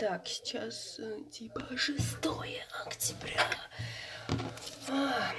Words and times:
Так, 0.00 0.26
сейчас 0.26 0.98
э, 0.98 1.18
типа 1.30 1.76
6 1.76 2.00
октября. 2.86 3.46
А, 4.88 5.30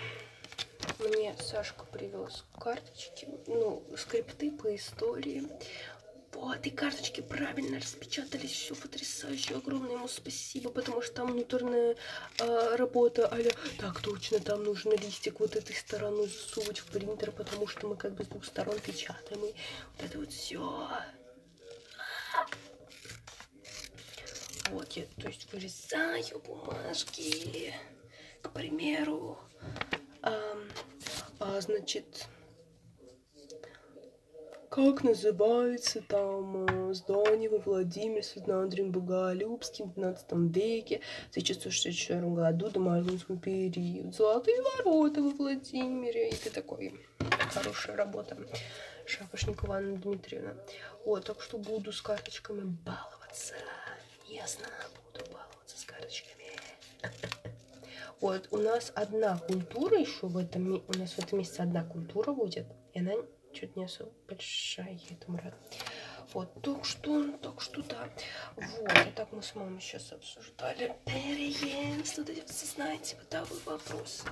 мне 1.00 1.36
Сашка 1.42 1.84
привез 1.86 2.46
карточки, 2.60 3.28
ну, 3.48 3.84
скрипты 3.98 4.52
по 4.52 4.76
истории. 4.76 5.48
Вот, 6.34 6.64
и 6.64 6.70
карточки 6.70 7.22
правильно 7.22 7.80
распечатались, 7.80 8.52
все 8.52 8.76
потрясающе, 8.76 9.56
огромное 9.56 9.94
ему 9.94 10.08
спасибо, 10.08 10.70
потому 10.70 11.02
что 11.02 11.16
там 11.16 11.32
внутренняя 11.32 11.96
э, 12.38 12.76
работа, 12.76 13.34
аля, 13.34 13.52
так 13.80 14.00
точно, 14.02 14.40
там 14.42 14.64
нужно 14.64 14.92
листик 14.92 15.40
вот 15.40 15.56
этой 15.56 15.76
стороной 15.76 16.28
засунуть 16.28 16.78
в 16.78 16.86
принтер, 16.86 17.32
потому 17.32 17.66
что 17.66 17.88
мы 17.88 17.96
как 17.96 18.14
бы 18.14 18.26
с 18.26 18.28
двух 18.28 18.46
сторон 18.46 18.78
печатаем, 18.80 19.44
и 19.44 19.56
вот 19.98 20.06
это 20.06 20.20
вот 20.20 20.32
все. 20.32 20.88
Я, 24.96 25.04
то 25.22 25.28
есть, 25.28 25.52
вырезаю 25.52 26.40
бумажки, 26.46 27.74
к 28.42 28.50
примеру, 28.52 29.38
а, 30.22 30.58
а, 31.40 31.62
значит, 31.62 32.28
как 34.70 35.04
называется 35.04 36.02
там 36.02 36.94
здание 36.94 37.50
во 37.50 37.58
Владимире 37.58 38.24
с 38.24 38.38
Андреем 38.38 38.92
Боголюбским 38.92 39.90
в 39.90 39.94
12 39.96 40.32
веке, 40.56 41.02
в 41.28 41.32
1964 41.32 42.22
году 42.30 42.70
до 42.70 43.36
период. 43.36 44.16
Золотые 44.16 44.62
ворота 44.62 45.22
во 45.22 45.30
Владимире. 45.32 46.30
И 46.30 46.36
ты 46.36 46.50
такой, 46.50 46.94
хорошая 47.50 47.98
работа. 47.98 48.38
Шапошникова 49.06 49.78
Анна 49.78 49.98
Дмитриевна. 49.98 50.56
Вот, 51.06 51.26
так 51.26 51.42
что 51.42 51.58
буду 51.58 51.92
с 51.92 52.02
карточками 52.02 52.62
баловаться. 52.62 53.56
Ясно, 54.32 54.66
буду 55.12 55.26
баловаться 55.30 55.78
с 55.78 55.84
карточками. 55.84 56.46
Вот, 58.22 58.48
у 58.52 58.58
нас 58.58 58.94
одна 58.96 59.38
культура 59.38 60.00
еще 60.00 60.28
в 60.28 60.38
этом, 60.38 60.82
у 60.88 60.98
нас 60.98 61.12
в 61.12 61.20
этом 61.20 61.40
месяце 61.40 61.60
одна 61.60 61.84
культура 61.84 62.32
будет, 62.32 62.66
и 62.94 63.00
она 63.00 63.12
чуть 63.54 63.76
не 63.76 63.84
особо 63.84 64.10
большая, 64.30 64.98
я 65.10 65.16
этому 65.18 65.38
рада. 65.38 65.58
Вот, 66.32 66.62
так 66.62 66.86
что, 66.86 67.38
так 67.40 67.60
что 67.60 67.84
да. 67.84 68.10
Вот, 68.56 68.90
а 68.90 69.12
так 69.12 69.34
мы 69.34 69.44
с 69.44 69.54
мамой 69.54 69.82
сейчас 69.82 70.14
обсуждали 70.14 70.96
переезд, 71.06 72.18
вот 72.18 72.30
эти 72.30 72.50
все, 72.50 72.66
знаете, 72.68 73.18
бытовые 73.18 73.62
вопросы. 73.66 74.24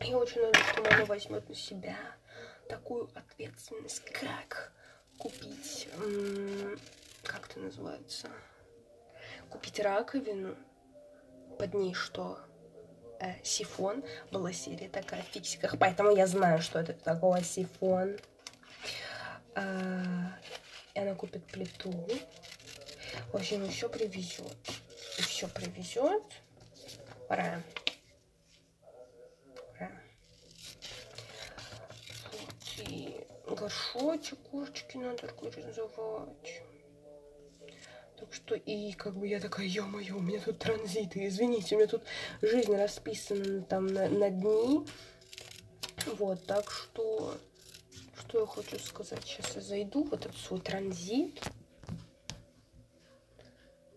И 0.00 0.14
очень 0.14 0.40
надо, 0.40 0.58
что 0.58 0.82
мама 0.82 1.04
возьмет 1.04 1.46
на 1.50 1.54
себя 1.54 1.98
такую 2.66 3.10
ответственность, 3.14 4.00
как 4.06 4.72
купить, 5.18 5.86
как 7.22 7.50
это 7.50 7.60
называется, 7.60 8.30
купить 9.52 9.78
раковину, 9.80 10.56
под 11.58 11.74
ней 11.74 11.94
что? 11.94 12.38
Э, 13.20 13.34
сифон. 13.44 14.02
Была 14.30 14.52
серия 14.52 14.88
такая 14.88 15.22
в 15.22 15.26
фиксиках, 15.26 15.78
поэтому 15.78 16.10
я 16.10 16.26
знаю, 16.26 16.60
что 16.60 16.80
это 16.80 16.94
такое 16.94 17.42
сифон. 17.42 18.16
Э, 19.54 19.92
и 20.94 20.98
она 20.98 21.14
купит 21.14 21.44
плиту. 21.44 21.92
В 23.30 23.36
общем, 23.36 23.64
еще 23.64 23.88
привезет. 23.88 24.56
Еще 25.18 25.46
привезет. 25.48 26.22
Пора. 27.28 27.62
Вот, 32.32 32.88
и 32.88 33.26
горшочек, 33.46 34.38
кошечки 34.50 34.96
надо 34.96 35.28
организовать. 35.28 36.62
Так 38.22 38.34
что 38.34 38.54
и 38.54 38.92
как 38.92 39.16
бы 39.16 39.26
я 39.26 39.40
такая, 39.40 39.66
ё-моё, 39.66 40.16
у 40.16 40.20
меня 40.20 40.38
тут 40.38 40.60
транзиты, 40.60 41.26
извините, 41.26 41.74
у 41.74 41.78
меня 41.78 41.88
тут 41.88 42.04
жизнь 42.40 42.72
расписана 42.72 43.62
там 43.62 43.88
на, 43.88 44.08
на 44.08 44.30
дни. 44.30 44.86
Вот, 46.06 46.46
так 46.46 46.70
что, 46.70 47.34
что 48.16 48.40
я 48.40 48.46
хочу 48.46 48.78
сказать. 48.78 49.24
Сейчас 49.24 49.56
я 49.56 49.60
зайду 49.60 50.04
в 50.04 50.14
этот 50.14 50.36
свой 50.36 50.60
транзит. 50.60 51.42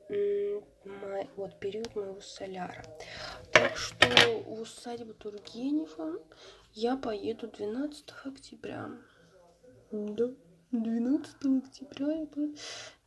Май, 0.09 1.29
вот 1.35 1.59
период 1.59 1.95
моего 1.95 2.19
соляра. 2.19 2.83
Так 3.51 3.77
что 3.77 4.07
в 4.39 4.59
усадьбу 4.61 5.13
Тургенева 5.13 6.19
я 6.73 6.97
поеду 6.97 7.47
12 7.47 8.05
октября. 8.23 8.89
Да, 9.91 10.31
12 10.83 11.35
октября 11.63 12.25
поеду. 12.25 12.55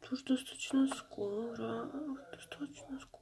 Тоже 0.00 0.24
достаточно 0.24 0.88
скоро. 0.88 1.90
Достаточно 2.32 2.98
скоро. 3.00 3.18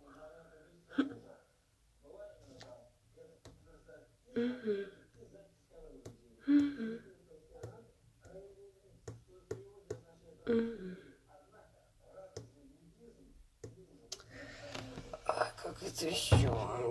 А 15.27 15.51
как 15.57 15.83
это 15.83 16.11
все 16.11 16.37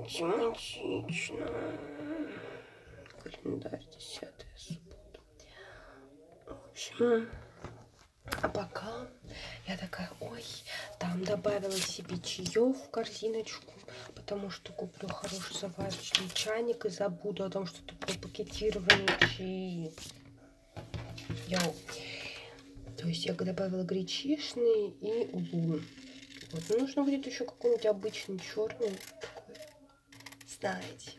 тематично. 0.10 1.48
Календарь 3.24 3.86
10 3.92 4.30
суббота. 4.58 5.20
В 6.46 6.70
общем, 6.70 7.30
а 8.46 8.48
пока 8.48 9.08
я 9.68 9.76
такая, 9.76 10.08
ой, 10.20 10.44
там 11.00 11.24
добавила 11.24 11.72
себе 11.72 12.20
чаев 12.20 12.78
в 12.78 12.90
корзиночку, 12.92 13.74
потому 14.14 14.52
что 14.52 14.72
куплю 14.72 15.10
хороший 15.10 15.58
заварочный 15.60 16.30
чайник 16.32 16.86
и 16.86 16.90
забуду 16.90 17.44
о 17.44 17.50
том, 17.50 17.66
что 17.66 17.82
такое 17.84 18.16
пакетированные 18.20 19.08
чаи. 19.36 19.92
Йоу. 21.48 21.76
То 23.00 23.08
есть 23.08 23.26
я 23.26 23.34
добавила 23.34 23.82
гречишный 23.82 24.90
и 25.02 25.28
лун. 25.52 25.84
Вот. 26.52 26.64
Но 26.70 26.78
нужно 26.78 27.04
будет 27.04 27.26
еще 27.26 27.46
какой-нибудь 27.46 27.88
обычный 27.88 28.38
черный 28.38 28.92
такой. 29.22 29.56
Знаете. 30.48 31.14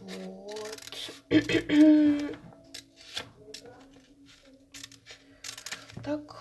Вот. 0.00 0.90
так, 6.04 6.36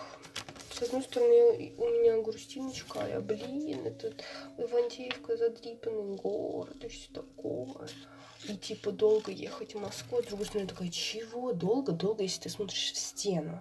с 0.74 0.82
одной 0.82 1.04
стороны, 1.04 1.74
у 1.78 1.86
меня 1.86 2.22
грустиночка, 2.22 3.04
а 3.04 3.08
я, 3.08 3.22
блин, 3.22 3.86
этот 3.86 4.24
Ивантеевка 4.58 5.38
задрипанный 5.38 6.18
город 6.18 6.84
и 6.84 6.88
все 6.90 7.14
такое. 7.14 7.88
И 8.50 8.58
типа 8.58 8.92
долго 8.92 9.32
ехать 9.32 9.74
в 9.74 9.80
Москву, 9.80 10.18
а 10.18 10.22
другой 10.22 10.48
стороны, 10.48 10.68
такая, 10.68 10.90
чего? 10.90 11.54
Долго, 11.54 11.94
долго, 11.94 12.24
если 12.24 12.42
ты 12.42 12.50
смотришь 12.50 12.92
в 12.92 12.98
стену. 12.98 13.60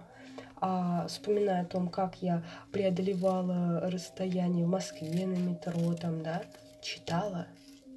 А 0.57 1.07
вспоминая 1.07 1.63
о 1.63 1.65
том, 1.65 1.87
как 1.87 2.21
я 2.21 2.43
преодолевала 2.71 3.89
расстояние 3.89 4.65
в 4.65 4.69
Москве 4.69 5.25
на 5.25 5.37
метро, 5.37 5.93
там, 5.93 6.21
да, 6.21 6.43
читала, 6.81 7.47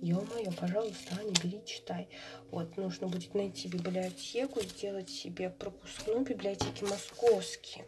Ё-моё, 0.03 0.53
пожалуйста, 0.53 1.17
Аня, 1.19 1.33
бери, 1.43 1.63
читай. 1.65 2.09
Вот, 2.51 2.77
нужно 2.77 3.09
будет 3.09 3.35
найти 3.35 3.67
библиотеку, 3.67 4.61
сделать 4.61 5.09
себе 5.09 5.49
пропускную 5.49 6.21
библиотеки 6.21 6.85
московские. 6.85 7.87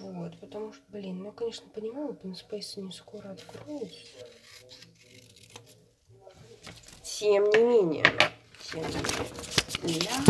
Вот, 0.00 0.40
потому 0.40 0.72
что, 0.72 0.82
блин, 0.88 1.22
ну, 1.22 1.30
конечно, 1.30 1.68
понимаю, 1.68 2.08
Open 2.08 2.32
Space 2.32 2.80
не 2.80 2.90
скоро 2.90 3.32
откроется. 3.32 3.98
Тем 7.02 7.50
не 7.50 7.58
менее, 7.58 8.04
тем 8.64 8.80
не 8.80 8.94
менее. 8.96 10.00
Ля, 10.00 10.24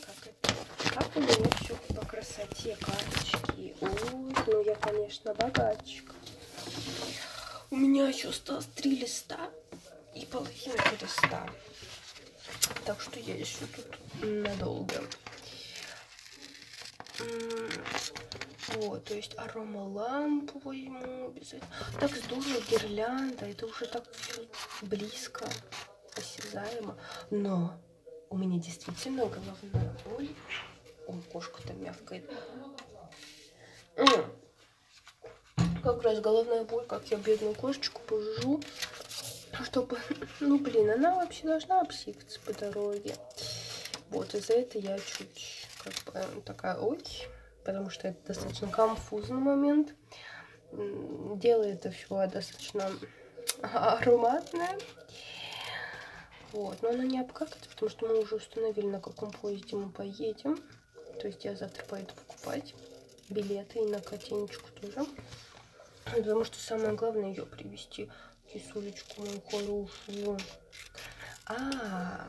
как 0.00 0.26
это, 0.26 0.54
как 0.94 1.16
у 1.16 1.20
меня 1.20 1.50
все 1.60 1.74
по 1.92 2.06
красоте 2.06 2.76
карточки. 2.76 3.74
Ой, 3.80 4.34
ну 4.46 4.64
я, 4.64 4.76
конечно, 4.76 5.34
богатчик. 5.34 6.14
У 7.72 7.76
меня 7.76 8.06
еще 8.06 8.28
осталось 8.28 8.66
три 8.76 8.96
листа 8.96 9.50
и 10.14 10.24
половина 10.24 10.80
листа. 11.00 11.50
Так 12.84 13.00
что 13.00 13.18
я 13.18 13.34
еще 13.34 13.66
тут 13.74 14.22
надолго. 14.22 15.02
Вот, 18.68 19.04
то 19.04 19.14
есть 19.14 19.38
арома 19.38 19.84
лампу 19.84 20.58
возьму 20.58 21.28
обязательно. 21.28 21.70
Так 22.00 22.10
здорово, 22.14 22.60
гирлянда, 22.68 23.46
это 23.46 23.66
уже 23.66 23.86
так 23.86 24.04
близко, 24.82 25.48
осязаемо. 26.16 26.98
Но 27.30 27.80
у 28.28 28.36
меня 28.36 28.58
действительно 28.60 29.26
головная 29.26 29.96
боль. 30.04 30.28
Ой, 31.06 31.22
кошка 31.32 31.62
там 31.66 31.82
мявкает. 31.82 32.30
Как 35.82 36.02
раз 36.02 36.20
головная 36.20 36.64
боль, 36.64 36.84
как 36.86 37.06
я 37.06 37.16
бедную 37.16 37.54
кошечку 37.54 38.02
пожужу, 38.02 38.60
чтобы, 39.64 39.98
ну 40.40 40.58
блин, 40.58 40.90
она 40.90 41.14
вообще 41.14 41.46
должна 41.46 41.80
обсикаться 41.80 42.40
по 42.40 42.52
дороге. 42.52 43.14
Вот, 44.10 44.34
из-за 44.34 44.54
этого 44.54 44.82
я 44.82 44.98
чуть 44.98 45.65
как 46.12 46.34
бы 46.34 46.40
такая, 46.42 46.76
ой, 46.76 47.02
потому 47.64 47.90
что 47.90 48.08
это 48.08 48.28
достаточно 48.28 48.68
конфузный 48.68 49.38
момент. 49.38 49.94
делает 50.72 51.86
это 51.86 51.90
все 51.90 52.26
достаточно 52.26 52.90
ароматное. 53.62 54.78
Вот, 56.52 56.80
но 56.80 56.90
она 56.90 57.04
не 57.04 57.20
обкакается, 57.20 57.68
потому 57.70 57.90
что 57.90 58.06
мы 58.06 58.20
уже 58.20 58.36
установили, 58.36 58.86
на 58.86 59.00
каком 59.00 59.30
поезде 59.30 59.76
мы 59.76 59.90
поедем. 59.90 60.58
То 61.20 61.28
есть 61.28 61.44
я 61.44 61.54
завтра 61.54 61.84
пойду 61.84 62.12
покупать 62.14 62.74
билеты 63.28 63.80
и 63.80 63.86
на 63.86 64.00
котенечку 64.00 64.68
тоже. 64.80 65.06
Потому 66.04 66.44
что 66.44 66.58
самое 66.58 66.94
главное 66.94 67.30
ее 67.30 67.44
привести, 67.44 68.10
кисулечку 68.52 69.22
мою 69.22 69.40
хорошую. 69.42 70.38
А, 71.46 72.28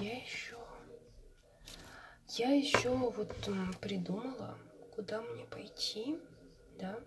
я 0.00 0.16
еще, 0.18 0.55
я 2.38 2.50
еще 2.52 2.90
вот 2.90 3.34
придумала, 3.80 4.58
куда 4.94 5.20
мне 5.22 5.44
пойти, 5.44 6.18
да, 6.78 6.98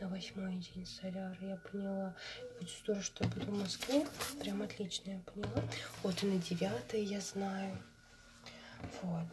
на 0.00 0.08
восьмой 0.08 0.56
день 0.56 0.86
соляры, 0.86 1.36
я 1.46 1.56
поняла. 1.56 2.16
Будет 2.58 2.70
здорово, 2.70 3.02
что 3.02 3.24
я 3.24 3.30
буду 3.30 3.46
в 3.46 3.58
Москве. 3.58 4.06
Прям 4.40 4.62
отлично, 4.62 5.10
я 5.10 5.20
поняла. 5.20 5.62
Вот 6.02 6.22
и 6.22 6.26
на 6.26 6.38
девятое 6.38 7.02
я 7.02 7.20
знаю. 7.20 7.76
Вот. 9.02 9.26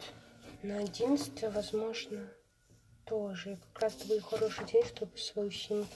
На 0.62 0.78
одиннадцатое, 0.78 1.50
возможно, 1.50 2.28
тоже. 3.06 3.52
И 3.52 3.56
как 3.56 3.82
раз 3.82 3.94
будет 4.04 4.24
хороший 4.24 4.66
день, 4.66 4.84
чтобы 4.84 5.16
свою 5.16 5.50
симку 5.50 5.88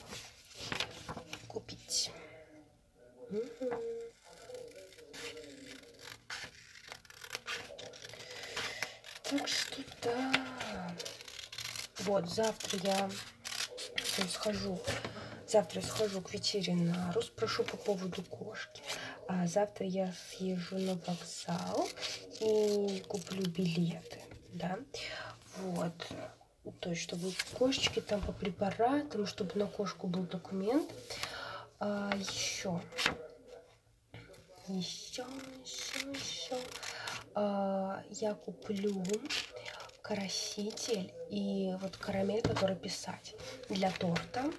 купить. 1.47 2.11
Угу. 3.29 3.69
Так 9.33 9.47
что 9.47 9.81
да. 10.03 10.95
Вот, 12.01 12.29
завтра 12.29 12.79
я 12.83 13.09
схожу. 14.29 14.79
Завтра 15.47 15.81
схожу 15.81 16.21
к 16.21 16.31
ветеринару, 16.33 17.21
спрошу 17.21 17.63
по 17.63 17.75
поводу 17.77 18.21
кошки. 18.21 18.83
А 19.27 19.47
завтра 19.47 19.87
я 19.87 20.13
съезжу 20.13 20.77
на 20.77 20.93
вокзал 20.95 21.89
и 22.41 23.03
куплю 23.07 23.43
билеты, 23.49 24.21
да. 24.49 24.77
Вот. 25.57 25.93
То 26.79 26.91
есть, 26.91 27.01
чтобы 27.01 27.31
кошечки 27.57 28.01
там 28.01 28.21
по 28.21 28.33
препаратам, 28.33 29.25
чтобы 29.25 29.55
на 29.55 29.65
кошку 29.65 30.05
был 30.05 30.23
документ. 30.23 30.91
А, 31.79 32.11
еще. 32.15 32.79
Еще, 34.67 35.25
еще, 35.65 36.09
еще. 36.11 36.57
А, 37.35 38.03
я 38.09 38.33
куплю 38.35 39.03
краситель 40.01 41.11
и 41.29 41.73
вот 41.81 41.97
карамель, 41.97 42.41
который 42.41 42.75
писать 42.75 43.35
для 43.69 43.89
торта. 43.91 44.51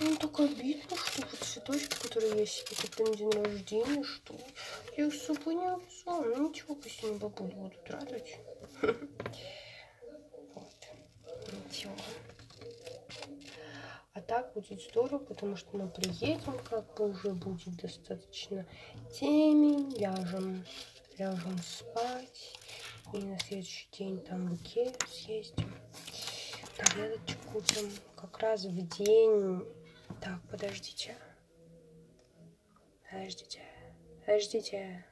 Ну, 0.00 0.16
так 0.16 0.38
обидно, 0.38 0.96
что 0.96 1.22
вот 1.22 1.40
цветочки, 1.40 1.96
которые 2.00 2.38
я 2.38 2.46
себе 2.46 2.76
купила 2.80 3.08
на 3.08 3.16
день 3.16 3.42
рождения, 3.42 4.04
что 4.04 4.34
я 4.96 5.06
их 5.06 5.14
с 5.14 5.26
собой 5.26 5.56
не 5.56 5.76
взяла. 5.76 6.24
Ну, 6.24 6.48
ничего, 6.48 6.76
пусть 6.76 7.02
они 7.02 7.18
бабуль 7.18 7.52
будут 7.52 7.90
радовать. 7.90 8.36
Вот. 10.54 10.74
Ничего. 11.70 11.92
Так 14.28 14.52
будет 14.52 14.82
здорово, 14.82 15.20
потому 15.20 15.56
что 15.56 15.74
мы 15.74 15.88
приедем, 15.88 16.58
как 16.68 16.84
бы 16.94 17.12
уже 17.12 17.30
будет 17.30 17.74
достаточно 17.76 18.66
темень, 19.10 19.90
ляжем, 19.98 20.66
ляжем 21.16 21.56
спать. 21.56 22.58
И 23.14 23.22
на 23.22 23.38
следующий 23.38 23.88
день 23.90 24.20
там 24.20 24.48
в 24.48 24.54
Икею 24.56 24.92
съездим. 25.08 25.74
Таблеточек 26.76 27.38
купим. 27.50 27.90
Как 28.16 28.38
раз 28.40 28.66
в 28.66 28.88
день... 28.98 29.64
Так, 30.20 30.42
подождите. 30.50 31.16
Подождите. 33.10 33.62
Подождите. 34.26 35.06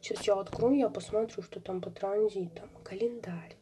Сейчас 0.00 0.26
я 0.26 0.40
открою, 0.40 0.76
я 0.76 0.88
посмотрю, 0.88 1.40
что 1.40 1.60
там 1.60 1.80
по 1.80 1.92
транзитам. 1.92 2.68
Календарь. 2.82 3.61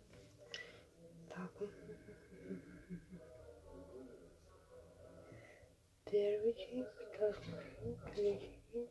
Первый 6.10 6.52
день, 6.54 6.84
второй, 7.14 7.96
третий. 8.14 8.88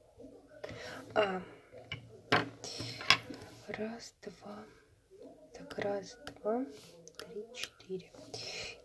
А, 1.15 1.41
Раз, 3.67 4.13
два. 4.21 4.63
Так, 5.53 5.79
раз, 5.79 6.17
два, 6.41 6.65
три, 7.17 7.45
четыре. 7.53 8.09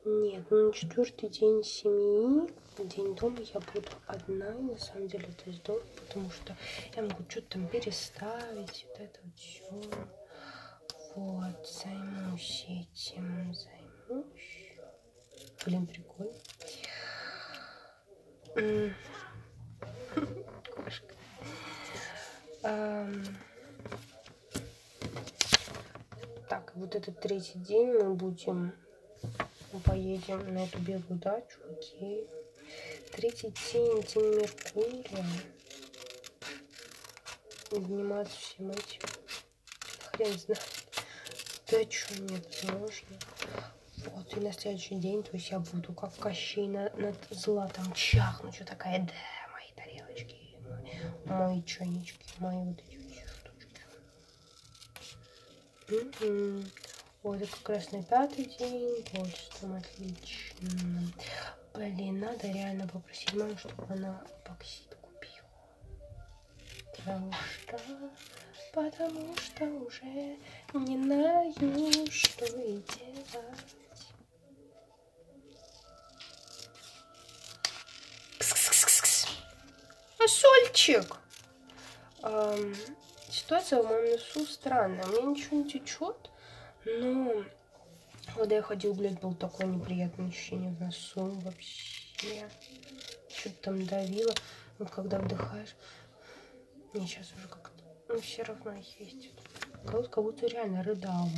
Нет, 0.04 0.44
ну 0.50 0.66
на 0.66 0.72
четвертый 0.72 1.28
день 1.28 1.62
семьи, 1.62 2.50
день 2.78 3.14
дома 3.14 3.38
я 3.40 3.60
буду 3.60 3.88
одна. 4.08 4.50
На 4.50 4.78
самом 4.78 5.06
деле 5.06 5.28
это 5.28 5.52
здорово, 5.52 5.86
потому 6.04 6.31
что 6.31 6.56
я 6.96 7.02
могу 7.02 7.22
что-то 7.28 7.50
там 7.50 7.69
переставить. 7.69 8.86
Вот 8.88 9.00
это 9.00 9.20
вот 9.22 9.38
все. 9.38 9.81
Вот, 11.14 11.69
займусь 11.69 12.66
этим, 12.69 13.54
займусь. 13.54 14.75
Блин, 15.64 15.86
прикольно. 15.86 16.34
Кошка. 20.75 21.15
Так, 26.49 26.73
вот 26.77 26.95
этот 26.95 27.21
третий 27.21 27.59
день 27.59 27.93
мы 27.95 28.15
будем, 28.15 28.73
мы 29.73 29.81
поедем 29.81 30.55
на 30.55 30.65
эту 30.67 30.79
белую 30.79 31.19
дачу, 31.19 31.59
окей. 31.69 32.29
Третий 33.11 33.53
день, 33.73 34.03
день 34.03 34.35
Меркурия. 34.41 35.27
Заниматься 37.73 38.37
всем 38.39 38.71
этим. 38.71 39.01
Хрен 40.12 40.39
знает. 40.39 40.62
Да 41.73 41.91
что 41.91 42.23
нет, 42.23 42.65
можно. 42.65 43.19
Вот, 44.12 44.37
и 44.37 44.41
на 44.41 44.53
следующий 44.53 44.97
день, 44.97 45.23
то 45.23 45.31
есть 45.33 45.51
я 45.51 45.59
буду 45.59 45.93
как 45.93 46.15
Кощей 46.17 46.69
на, 46.69 46.91
над 46.97 47.17
златом 47.31 47.93
чахнуть. 47.93 48.55
Что 48.55 48.65
такая, 48.65 49.01
да, 49.01 49.12
мои 49.53 49.71
тарелочки, 49.75 50.37
мои 51.25 51.62
чайнички, 51.62 52.35
мои 52.39 52.65
вот 52.65 52.81
эти 52.89 53.05
Угу. 55.91 56.65
Вот, 57.23 57.43
это 57.43 57.56
как 57.62 57.77
раз 57.77 57.93
на 57.93 58.03
пятый 58.03 58.47
день. 58.59 59.03
Творчеством 59.05 59.75
отлично. 59.75 60.69
Блин, 61.75 62.20
надо 62.20 62.49
реально 62.51 62.89
попросить 62.89 63.34
маму, 63.34 63.56
чтобы 63.58 63.84
она 63.91 64.23
боксит 64.49 64.96
купила. 65.01 65.49
Потому 66.96 67.32
что... 67.32 67.79
Потому 68.73 69.37
что 69.37 69.65
уже 69.67 70.37
не 70.73 71.03
знаю, 71.05 71.53
что 72.11 72.46
и 72.46 72.82
делать. 72.82 73.83
Сольчик! 80.28 81.16
Um, 82.22 82.74
ситуация 83.31 83.82
в 83.82 83.86
моем 83.86 84.12
носу 84.12 84.46
странная. 84.46 85.04
У 85.04 85.08
меня 85.10 85.22
ничего 85.22 85.58
не 85.58 85.70
течет, 85.70 86.31
но 86.86 87.44
когда 88.34 88.56
я 88.56 88.62
ходил, 88.62 88.94
блядь, 88.94 89.20
был 89.20 89.34
такое 89.34 89.66
неприятное 89.66 90.28
ощущение 90.28 90.70
в 90.72 90.81
носу 90.81 91.26
вообще. 91.44 92.48
Что-то 93.28 93.56
там 93.62 93.84
давило. 93.86 94.32
Вот 94.78 94.90
когда 94.90 95.19
вдыхаешь, 95.19 95.76
мне 96.93 97.06
сейчас 97.06 97.32
уже 97.36 97.46
как-то, 97.48 97.82
ну, 98.08 98.20
все 98.20 98.43
равно 98.43 98.72
есть. 98.98 99.31
Будто, 99.84 100.08
как 100.08 100.24
будто 100.24 100.46
реально 100.46 100.82
рыдала. 100.82 101.28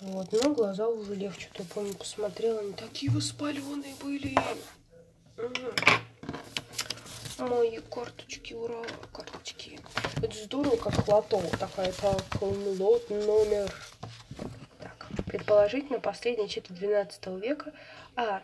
Вот, 0.00 0.30
но 0.32 0.54
глаза 0.54 0.86
уже 0.86 1.14
легче. 1.14 1.48
Я 1.58 1.64
помню, 1.64 1.94
посмотрела, 1.94 2.60
они 2.60 2.72
такие 2.74 3.10
воспаленные 3.10 3.94
были. 3.96 4.36
Угу 5.36 6.07
мои 7.38 7.78
карточки, 7.78 8.54
ура, 8.54 8.82
карточки. 9.12 9.78
Это 10.22 10.36
здорово, 10.36 10.76
как 10.76 11.06
лото. 11.08 11.42
Такая, 11.58 11.92
так, 11.92 12.22
лот 12.40 13.08
номер. 13.10 13.72
Так, 14.80 15.06
предположительно, 15.26 16.00
последняя 16.00 16.48
четверть 16.48 16.80
12 16.80 17.26
века. 17.42 17.72
А, 18.16 18.42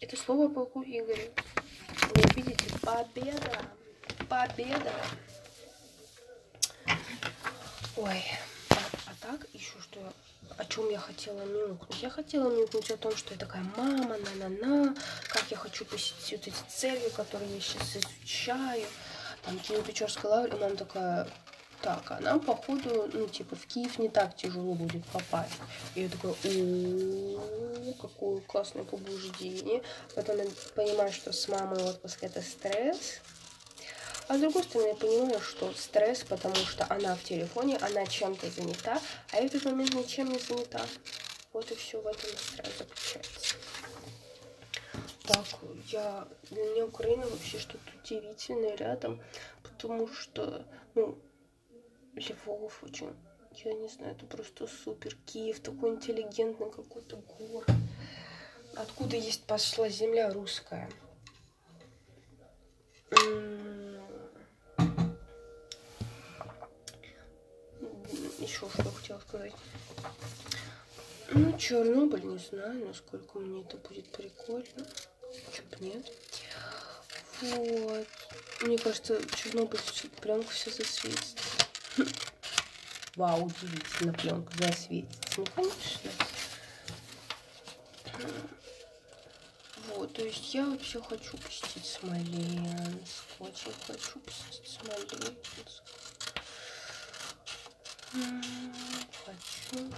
это 0.00 0.16
слово 0.16 0.48
полку 0.48 0.82
Игоря. 0.82 1.30
Вы 2.14 2.22
видите, 2.34 2.64
победа, 2.80 3.62
победа. 4.28 4.92
Ой, 7.96 8.24
а, 8.70 8.74
а 9.06 9.14
так 9.20 9.46
еще 9.52 9.78
что 9.80 10.00
о 10.56 10.64
чем 10.64 10.90
я 10.90 10.98
хотела 10.98 11.42
мяукнуть. 11.44 12.02
Я 12.02 12.10
хотела 12.10 12.50
мяукнуть 12.50 12.90
о 12.90 12.96
том, 12.96 13.16
что 13.16 13.34
я 13.34 13.40
такая 13.40 13.64
мама, 13.76 14.16
на-на-на, 14.18 14.94
как 15.28 15.44
я 15.50 15.56
хочу 15.56 15.84
посетить 15.84 16.32
вот 16.32 16.46
эти 16.46 16.62
церкви, 16.68 17.08
которые 17.16 17.54
я 17.54 17.60
сейчас 17.60 17.96
изучаю, 17.96 18.86
там 19.42 19.56
Киево-Печорская 19.56 20.28
лавра, 20.28 20.56
и 20.56 20.60
мама 20.60 20.76
такая, 20.76 21.26
Так, 21.82 22.10
а 22.10 22.20
нам, 22.20 22.40
походу, 22.40 23.08
ну, 23.12 23.26
типа, 23.26 23.56
в 23.56 23.66
Киев 23.66 23.98
не 23.98 24.10
так 24.10 24.36
тяжело 24.36 24.74
будет 24.74 25.02
попасть. 25.06 25.54
И 25.94 26.02
я 26.02 26.08
такая, 26.10 26.34
о, 26.44 27.92
какое 28.02 28.40
классное 28.42 28.84
побуждение. 28.84 29.82
Потом 30.14 30.36
я 30.36 30.44
понимаю, 30.74 31.10
что 31.10 31.32
с 31.32 31.48
мамой 31.48 31.82
отпуск 31.82 32.22
это 32.22 32.42
стресс. 32.42 33.20
А 34.30 34.36
с 34.36 34.40
другой 34.40 34.62
стороны, 34.62 34.90
я 34.90 34.94
понимаю, 34.94 35.40
что 35.40 35.72
стресс, 35.72 36.22
потому 36.22 36.54
что 36.54 36.86
она 36.88 37.16
в 37.16 37.24
телефоне, 37.24 37.76
она 37.78 38.06
чем-то 38.06 38.48
занята, 38.48 39.02
а 39.32 39.36
я 39.38 39.42
в 39.42 39.46
этот 39.46 39.64
момент 39.64 39.92
ничем 39.92 40.30
не 40.30 40.38
занята. 40.38 40.86
Вот 41.52 41.68
и 41.72 41.74
все 41.74 42.00
в 42.00 42.06
этом 42.06 42.30
стресс 42.38 42.78
заключается. 42.78 43.56
Так, 45.24 45.44
я 45.88 46.28
для 46.48 46.62
меня 46.62 46.86
Украина 46.86 47.26
вообще 47.26 47.58
что-то 47.58 47.80
удивительное 48.04 48.76
рядом, 48.76 49.20
потому 49.64 50.06
что, 50.06 50.64
ну, 50.94 51.18
Львов 52.14 52.84
очень, 52.84 53.12
я 53.64 53.72
не 53.72 53.88
знаю, 53.88 54.14
это 54.14 54.26
просто 54.26 54.68
супер. 54.68 55.16
Киев 55.26 55.58
такой 55.58 55.90
интеллигентный 55.90 56.70
какой-то 56.70 57.16
город. 57.16 57.68
Откуда 58.76 59.16
есть 59.16 59.42
пошла 59.42 59.88
земля 59.88 60.32
русская? 60.32 60.88
Еще 68.60 68.68
что 68.74 68.90
хотела 68.90 69.20
сказать. 69.20 69.52
Ну, 71.30 71.56
Чернобыль, 71.56 72.24
не 72.24 72.38
знаю, 72.38 72.88
насколько 72.88 73.38
мне 73.38 73.62
это 73.62 73.78
будет 73.78 74.10
прикольно. 74.12 74.86
Чё 75.52 75.62
нет. 75.78 76.12
Вот. 77.40 78.06
Мне 78.60 78.76
кажется, 78.76 79.18
Чернобыль 79.34 79.80
пленка 80.20 80.50
все 80.50 80.70
засветится. 80.70 81.36
Вау, 83.16 83.46
удивительно, 83.46 84.12
пленка 84.12 84.52
засветится. 84.58 85.32
Ну, 85.38 85.46
конечно. 85.54 86.10
Вот, 89.88 90.12
то 90.12 90.22
есть 90.22 90.54
я 90.54 90.66
вообще 90.66 91.00
хочу 91.00 91.38
посетить 91.38 91.86
Смоленск. 91.86 93.24
Очень 93.38 93.72
хочу 93.86 94.18
посетить 94.20 94.68
Смоленск. 94.68 95.82
Хочу. 98.10 99.92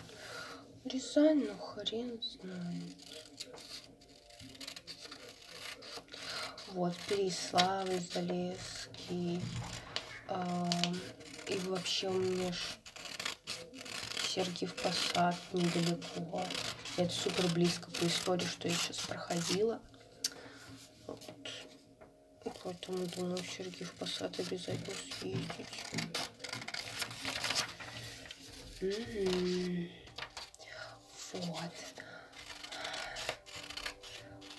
Рязань, 0.85 1.47
ну 1.47 1.57
хрен 1.59 2.23
знает. 2.23 2.97
Вот, 6.69 6.95
Переславль, 7.09 8.01
Залесский. 8.01 9.41
И 11.49 11.59
вообще 11.67 12.09
у 12.09 12.13
меня 12.13 12.53
ж 12.53 12.59
Сергиев 14.29 14.75
Посад 14.83 15.37
недалеко. 15.53 16.45
Это 16.97 17.13
супер 17.13 17.47
близко 17.49 17.91
по 17.91 18.07
истории, 18.07 18.47
что 18.47 18.69
я 18.69 18.75
сейчас 18.75 18.99
проходила. 18.99 19.81
Вот. 21.07 21.21
Поэтому 22.63 23.07
думаю, 23.07 23.37
в 23.37 23.47
Сергиев 23.47 23.93
Посад 23.93 24.39
обязательно 24.39 24.97
съездить. 25.19 25.85
Вот. 31.33 31.73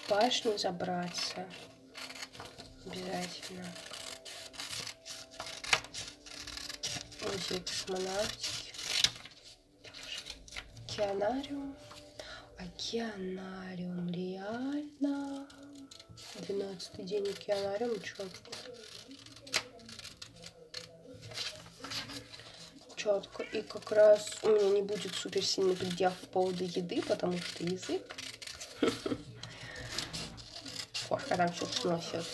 Башню 0.08 0.58
забраться. 0.58 1.46
Обязательно. 2.86 3.66
музей 7.22 7.60
космонавтики. 7.60 8.74
Океанариум. 10.88 11.76
Океанариум, 12.58 14.10
реально. 14.12 15.48
Двенадцатый 16.40 17.06
день 17.06 17.28
океанариум, 17.28 18.00
четко. 18.02 18.52
Четко. 23.04 23.44
И 23.44 23.62
как 23.62 23.92
раз 23.92 24.30
у 24.44 24.50
меня 24.50 24.70
не 24.70 24.82
будет 24.82 25.14
супер 25.14 25.44
сильный 25.44 25.76
предъяв 25.76 26.16
по 26.20 26.28
поводу 26.28 26.64
еды, 26.64 27.02
потому 27.02 27.38
что 27.38 27.64
язык. 27.64 28.16
Кошка 31.10 31.36
там 31.36 31.54
что-то 31.54 31.74
сносит. 31.82 32.26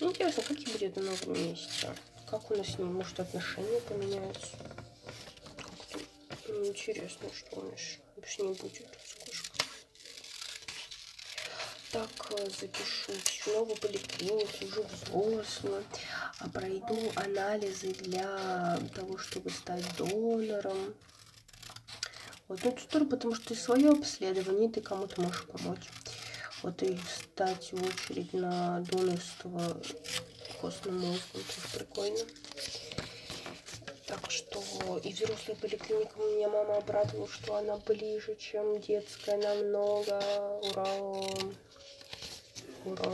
Ну, 0.00 0.10
интересно, 0.10 0.42
как 0.42 0.58
и 0.60 0.70
будет 0.70 0.96
на 0.96 1.02
новом 1.02 1.32
месте. 1.32 1.88
Как 2.30 2.50
у 2.50 2.56
нас 2.56 2.66
с 2.66 2.78
ним, 2.78 2.92
может, 2.92 3.18
отношения 3.18 3.80
поменяются? 3.80 4.48
Интересно, 6.46 7.28
что 7.34 7.60
у 7.60 7.70
нас 7.70 7.80
вообще 8.16 8.42
не 8.42 8.54
будет 8.54 8.86
с 9.02 9.14
кошкой. 9.14 9.66
Так, 11.98 12.32
э, 12.38 12.48
запишусь 12.60 13.42
в 13.42 13.46
новую 13.48 13.76
поликлинику, 13.76 14.64
уже 14.64 14.82
взрослую. 14.82 15.84
А 16.38 16.48
пройду 16.48 16.96
анализы 17.16 17.88
для 17.88 18.78
того, 18.94 19.18
чтобы 19.18 19.50
стать 19.50 19.84
донором. 19.96 20.94
Вот, 22.46 22.60
ну, 22.62 22.70
это 22.70 22.82
здорово, 22.82 23.08
потому 23.08 23.34
что 23.34 23.52
и 23.52 23.56
свое 23.56 23.90
обследование, 23.90 24.68
ты 24.68 24.80
кому-то 24.80 25.20
можешь 25.20 25.44
помочь. 25.46 25.88
Вот 26.62 26.80
и 26.84 26.96
встать 26.98 27.72
в 27.72 27.84
очередь 27.84 28.32
на 28.32 28.80
донорство 28.82 29.82
костным 30.60 31.00
мозгом. 31.00 31.18
Тоже 31.32 31.78
прикольно. 31.84 32.24
Так 34.06 34.30
что 34.30 34.62
и 35.02 35.12
взрослая 35.12 35.56
поликлиника 35.56 36.16
меня 36.20 36.48
мама 36.48 36.76
обрадовала, 36.76 37.28
что 37.28 37.56
она 37.56 37.76
ближе, 37.78 38.36
чем 38.36 38.80
детская 38.80 39.36
намного. 39.36 40.20
Ура! 40.62 40.86
Ура! 42.84 43.12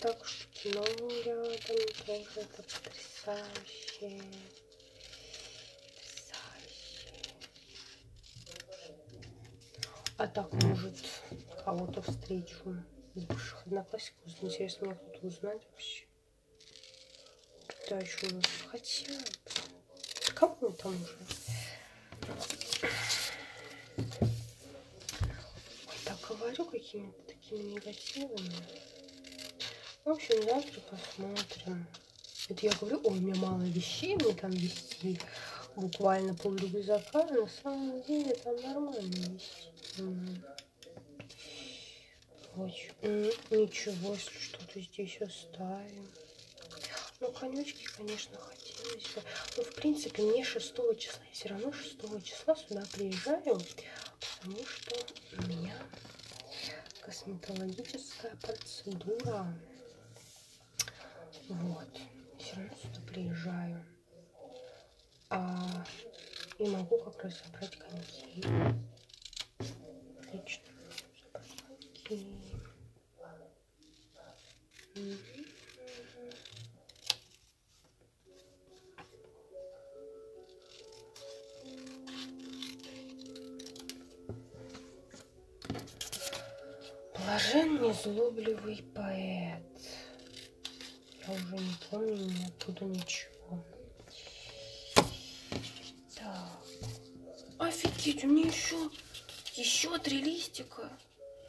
Так 0.00 0.26
что 0.26 0.48
кино 0.52 0.84
рядом 1.24 1.56
тоже 2.06 2.40
это 2.40 2.62
потрясающе. 2.62 4.22
А 10.18 10.26
так, 10.28 10.52
может, 10.52 10.96
кого-то 11.64 12.02
встречу 12.02 12.76
из 13.14 13.24
бывших 13.24 13.66
одноклассников. 13.66 14.42
Интересно, 14.42 14.86
мне 14.86 14.94
кто-то 14.96 15.26
узнать 15.26 15.62
вообще. 15.70 16.04
Да, 17.88 17.98
еще 17.98 18.26
у 18.26 18.34
нас 18.34 18.44
хотя 18.70 19.12
Кому 20.34 20.56
мы 20.60 20.72
там 20.72 20.94
уже? 21.02 21.16
Так 26.04 26.18
говорю 26.28 26.64
какими-то 26.64 27.22
такими 27.22 27.62
негативами. 27.74 28.52
В 30.04 30.10
общем, 30.10 30.42
завтра 30.44 30.80
посмотрим. 30.80 31.86
Это 32.48 32.66
я 32.66 32.72
говорю, 32.72 33.00
ой, 33.04 33.18
у 33.18 33.20
меня 33.20 33.34
мало 33.36 33.62
вещей, 33.62 34.16
мне 34.16 34.34
там 34.34 34.50
вести 34.50 35.18
буквально 35.76 36.34
пол 36.34 36.54
рюкзака. 36.56 37.24
На 37.24 37.48
самом 37.48 38.02
деле 38.02 38.34
там 38.36 38.56
нормально 38.56 39.28
вести. 39.28 40.42
Очень. 42.56 43.32
Ничего, 43.50 44.14
если 44.14 44.38
что-то 44.38 44.80
здесь 44.80 45.20
оставим. 45.20 46.08
Ну, 47.22 47.30
конечки, 47.30 47.84
конечно, 47.96 48.36
хотелось 48.36 49.06
бы. 49.14 49.22
Но, 49.56 49.62
в 49.62 49.74
принципе, 49.76 50.22
мне 50.22 50.42
6 50.44 50.74
числа, 50.98 51.22
я 51.24 51.32
все 51.32 51.48
равно 51.50 51.72
6 51.72 52.24
числа 52.24 52.56
сюда 52.56 52.82
приезжаю, 52.92 53.60
потому 54.18 54.66
что 54.66 54.96
у 55.38 55.42
меня 55.46 55.72
косметологическая 57.00 58.34
процедура. 58.42 59.46
Вот. 61.48 62.00
Все 62.40 62.56
равно 62.56 62.74
сюда 62.82 63.00
приезжаю. 63.06 63.86
А, 65.30 65.86
и 66.58 66.66
могу 66.66 66.98
как 67.04 67.22
раз 67.22 67.34
забрать 67.44 67.78
коньки. 67.78 68.44
Отлично. 70.18 70.64
Окей. 72.02 72.52
Блажен 87.32 87.80
незлобливый 87.80 88.84
поэт. 88.94 89.62
Я 91.26 91.32
уже 91.32 91.56
не 91.56 91.74
помню 91.88 92.14
ни 92.14 92.44
оттуда 92.44 92.84
ничего. 92.84 93.64
Так. 96.14 96.60
Офигеть, 97.58 98.24
у 98.24 98.26
меня 98.26 98.48
еще 98.48 98.76
Еще 99.54 99.98
три 100.00 100.20
листика. 100.20 100.90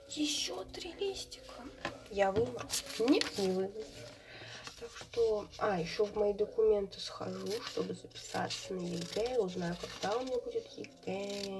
Еще 0.07 0.63
три 0.71 0.93
листика. 0.93 1.65
Я 2.09 2.31
вымру. 2.31 2.61
Нет, 2.99 3.37
не 3.37 3.51
вымру. 3.51 3.73
Так 4.79 4.89
что... 4.95 5.49
А, 5.57 5.81
еще 5.81 6.05
в 6.05 6.15
мои 6.15 6.31
документы 6.31 7.01
схожу, 7.01 7.51
чтобы 7.67 7.93
записаться 7.93 8.73
на 8.73 8.85
ЕГЭ. 8.85 9.37
Узнаю, 9.37 9.75
когда 9.81 10.15
у 10.15 10.23
меня 10.23 10.37
будет 10.37 10.65
ЕГЭ. 10.77 11.59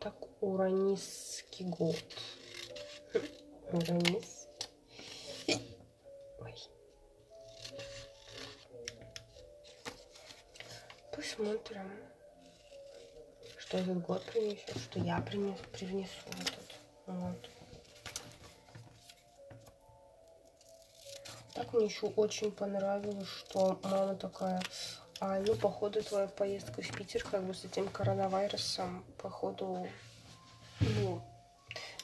Так, 0.00 0.14
уранистский 0.40 1.66
год. 1.66 1.96
Уранис. 3.70 4.48
Ой. 6.40 6.54
Посмотрим, 11.12 11.92
что 13.58 13.78
этот 13.78 14.00
год 14.02 14.24
принесет, 14.24 14.76
что 14.76 14.98
я 14.98 15.20
принесу, 15.20 15.62
привнесу 15.72 16.10
этот. 16.40 16.74
Вот. 17.06 17.48
Так 21.68 21.74
мне 21.74 21.84
еще 21.84 22.06
очень 22.06 22.50
понравилось, 22.50 23.28
что 23.28 23.78
мама 23.82 24.14
такая, 24.14 24.62
а, 25.20 25.38
ну, 25.40 25.54
походу, 25.54 26.02
твоя 26.02 26.26
поездка 26.26 26.80
в 26.80 26.96
Питер, 26.96 27.22
как 27.30 27.42
бы 27.42 27.52
с 27.52 27.62
этим 27.62 27.88
коронавирусом, 27.88 29.04
походу, 29.18 29.86
ну, 30.80 31.20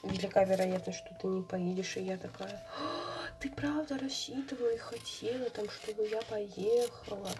велика 0.03 0.43
вероятность, 0.43 0.99
что 0.99 1.15
ты 1.19 1.25
не 1.25 1.41
поедешь. 1.41 1.97
И 1.97 2.03
я 2.03 2.17
такая, 2.17 2.63
«А, 2.77 3.41
ты 3.41 3.49
правда 3.49 3.97
рассчитывала 3.97 4.69
и 4.69 4.77
хотела, 4.77 5.49
там, 5.49 5.67
чтобы 5.67 6.07
я 6.09 6.21
поехала. 6.29 7.31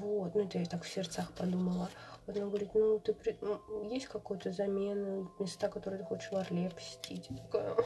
Вот, 0.00 0.34
ну, 0.34 0.44
это 0.46 0.58
я 0.58 0.66
так 0.66 0.82
в 0.82 0.88
сердцах 0.88 1.30
подумала. 1.34 1.88
Вот 2.26 2.36
она 2.36 2.46
говорит, 2.46 2.74
ну, 2.74 2.98
ты 2.98 3.12
при... 3.14 3.38
ну, 3.40 3.60
есть 3.92 4.06
какой-то 4.06 4.50
замены, 4.50 5.28
места, 5.38 5.68
которые 5.68 6.00
ты 6.00 6.04
хочешь 6.04 6.32
в 6.32 6.36
Орле 6.36 6.70
посетить? 6.70 7.28
Я 7.30 7.36
такая, 7.36 7.76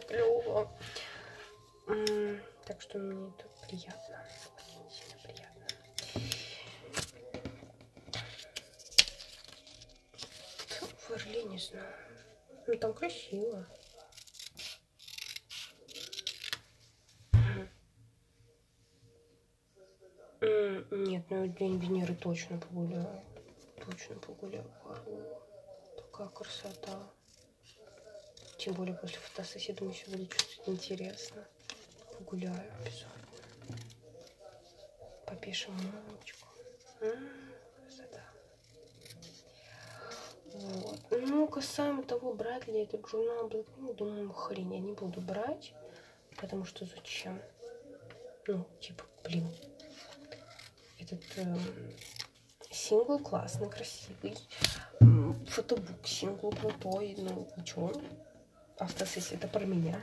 клево. 0.08 0.70
Так 2.70 2.82
что 2.82 2.98
мне 3.00 3.28
это 3.30 3.48
приятно. 3.66 4.24
Очень 4.56 4.90
сильно 4.92 5.16
приятно. 5.24 5.66
В 11.00 11.10
Орле 11.10 11.42
не 11.46 11.58
знаю. 11.58 11.92
Ну, 12.68 12.78
там 12.78 12.94
красиво. 12.94 13.66
Нет, 20.92 21.26
ну 21.28 21.48
день 21.48 21.76
Венеры 21.80 22.14
точно 22.14 22.58
погуляю. 22.58 23.24
Точно 23.84 24.14
погуляю 24.14 24.72
Орлу. 24.84 25.42
Такая 25.96 26.28
красота. 26.28 27.10
Тем 28.58 28.74
более 28.74 28.94
после 28.94 29.18
фотосессии, 29.18 29.72
думаю, 29.72 29.92
еще 29.92 30.08
будет 30.08 30.32
что-то 30.32 30.70
интересно. 30.70 31.48
Погуляю 32.20 32.70
обязательно. 32.80 33.78
Попишем 35.26 35.74
мамочку. 35.74 36.48
Красота. 36.98 38.22
Вот. 40.52 41.00
Ну, 41.10 41.48
касаемо 41.48 42.02
того, 42.02 42.34
брать 42.34 42.66
ли 42.66 42.82
этот 42.82 43.08
журнал 43.08 43.48
Black 43.48 43.66
Mirror, 43.78 43.94
думаю, 43.94 44.32
хрень, 44.32 44.74
я 44.74 44.80
не 44.80 44.92
буду 44.92 45.22
брать, 45.22 45.72
потому 46.36 46.66
что 46.66 46.84
зачем? 46.84 47.40
Ну, 48.46 48.66
типа, 48.80 49.04
блин, 49.24 49.48
этот 50.98 51.22
э, 51.36 51.56
сингл 52.70 53.18
классный, 53.18 53.70
красивый, 53.70 54.36
фотобук 55.48 56.06
сингл 56.06 56.50
крутой, 56.50 57.14
ну, 57.16 57.48
ничего, 57.56 57.92
автосессия 58.78 59.38
это 59.38 59.48
про 59.48 59.64
меня. 59.64 60.02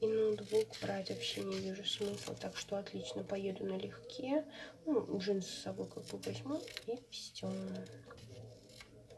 И 0.00 0.06
ноутбук 0.06 0.68
брать 0.80 1.10
вообще 1.10 1.44
не 1.44 1.58
вижу 1.58 1.84
смысла, 1.84 2.34
так 2.34 2.56
что 2.56 2.78
отлично 2.78 3.22
поеду 3.22 3.66
налегке. 3.66 4.46
Ну, 4.86 5.18
джинсы 5.18 5.50
с 5.50 5.62
собой 5.62 5.88
как 5.88 6.04
бы 6.04 6.18
возьму, 6.18 6.58
и 6.86 6.98
все. 7.10 7.52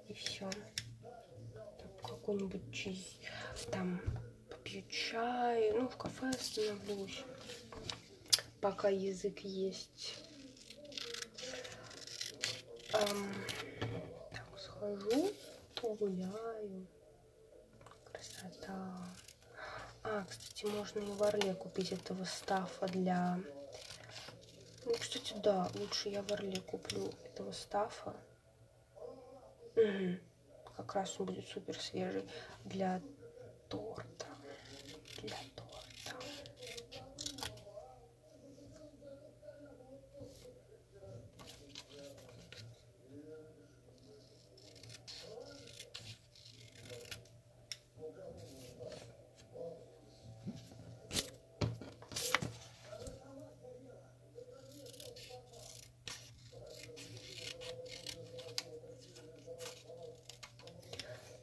И 0.08 0.14
все. 0.14 0.50
Какой-нибудь 2.02 2.72
чиз, 2.72 2.98
там 3.70 4.02
попью 4.50 4.82
чай, 4.88 5.70
ну, 5.70 5.88
в 5.88 5.96
кафе 5.96 6.30
остановлюсь, 6.30 7.24
пока 8.60 8.88
язык 8.88 9.38
есть. 9.40 10.16
Эм, 12.92 13.32
так, 14.32 14.58
схожу, 14.58 15.32
погуляю. 15.76 16.88
Красота. 18.04 19.14
А, 20.14 20.26
кстати, 20.28 20.66
можно 20.66 20.98
и 20.98 21.10
в 21.10 21.22
Орле 21.22 21.54
купить 21.54 21.90
этого 21.90 22.24
стафа 22.24 22.86
для... 22.86 23.40
Ну, 24.84 24.92
кстати, 25.00 25.32
да, 25.42 25.70
лучше 25.74 26.10
я 26.10 26.22
в 26.22 26.30
Орле 26.30 26.60
куплю 26.60 27.10
этого 27.24 27.52
стафа. 27.52 28.14
Угу. 29.74 30.18
Как 30.76 30.94
раз 30.94 31.18
он 31.18 31.26
будет 31.26 31.48
супер 31.48 31.80
свежий 31.80 32.28
для 32.66 33.00
торта. 33.70 34.26
Для 35.22 35.38
торта. 35.56 35.72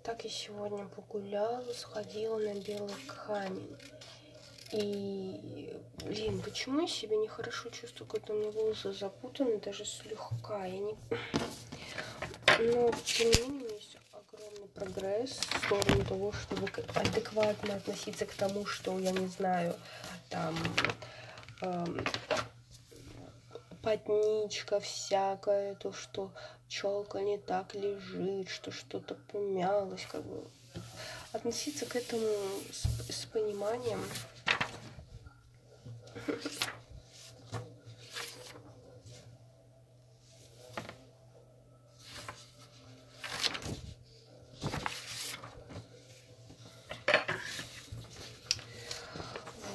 Так 0.10 0.24
я 0.24 0.32
погуляла, 1.10 1.74
сходила 1.74 2.38
на 2.38 2.54
белый 2.56 2.94
камень. 3.08 3.76
И, 4.72 5.76
блин, 6.06 6.42
почему 6.42 6.82
я 6.82 6.88
себя 6.88 7.18
нехорошо 7.18 7.70
чувствую, 7.70 8.08
когда 8.08 8.34
у 8.34 8.38
меня 8.38 8.52
волосы 8.52 8.94
запутаны, 8.94 9.60
даже 9.60 9.86
слегка. 9.86 10.66
Я 10.66 10.80
не... 10.80 10.96
Но, 12.60 12.92
тем 13.04 13.32
не 13.32 13.50
менее, 13.50 13.76
есть 13.76 13.98
огромный 14.12 14.68
прогресс 14.68 15.32
в 15.32 15.66
сторону 15.66 16.06
того, 16.06 16.32
чтобы 16.34 16.68
адекватно 16.94 17.76
относиться 17.76 18.26
к 18.26 18.34
тому, 18.34 18.66
что, 18.66 18.98
я 19.00 19.12
не 19.12 19.28
знаю, 19.28 19.76
там... 20.30 20.56
Эм, 21.62 22.06
потничка 23.82 24.80
всякая, 24.82 25.74
то, 25.76 25.94
что 25.94 26.32
челка 26.68 27.22
не 27.22 27.38
так 27.38 27.74
лежит, 27.74 28.50
что 28.50 28.72
что-то 28.72 29.16
помялось, 29.16 30.06
как 30.06 30.24
бы 30.26 30.44
относиться 31.32 31.86
к 31.86 31.96
этому 31.96 32.28
с, 32.72 33.14
с 33.14 33.26
пониманием. 33.26 34.02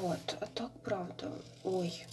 Вот, 0.00 0.36
а 0.40 0.46
так 0.54 0.70
правда. 0.82 1.32
Ой, 1.62 2.04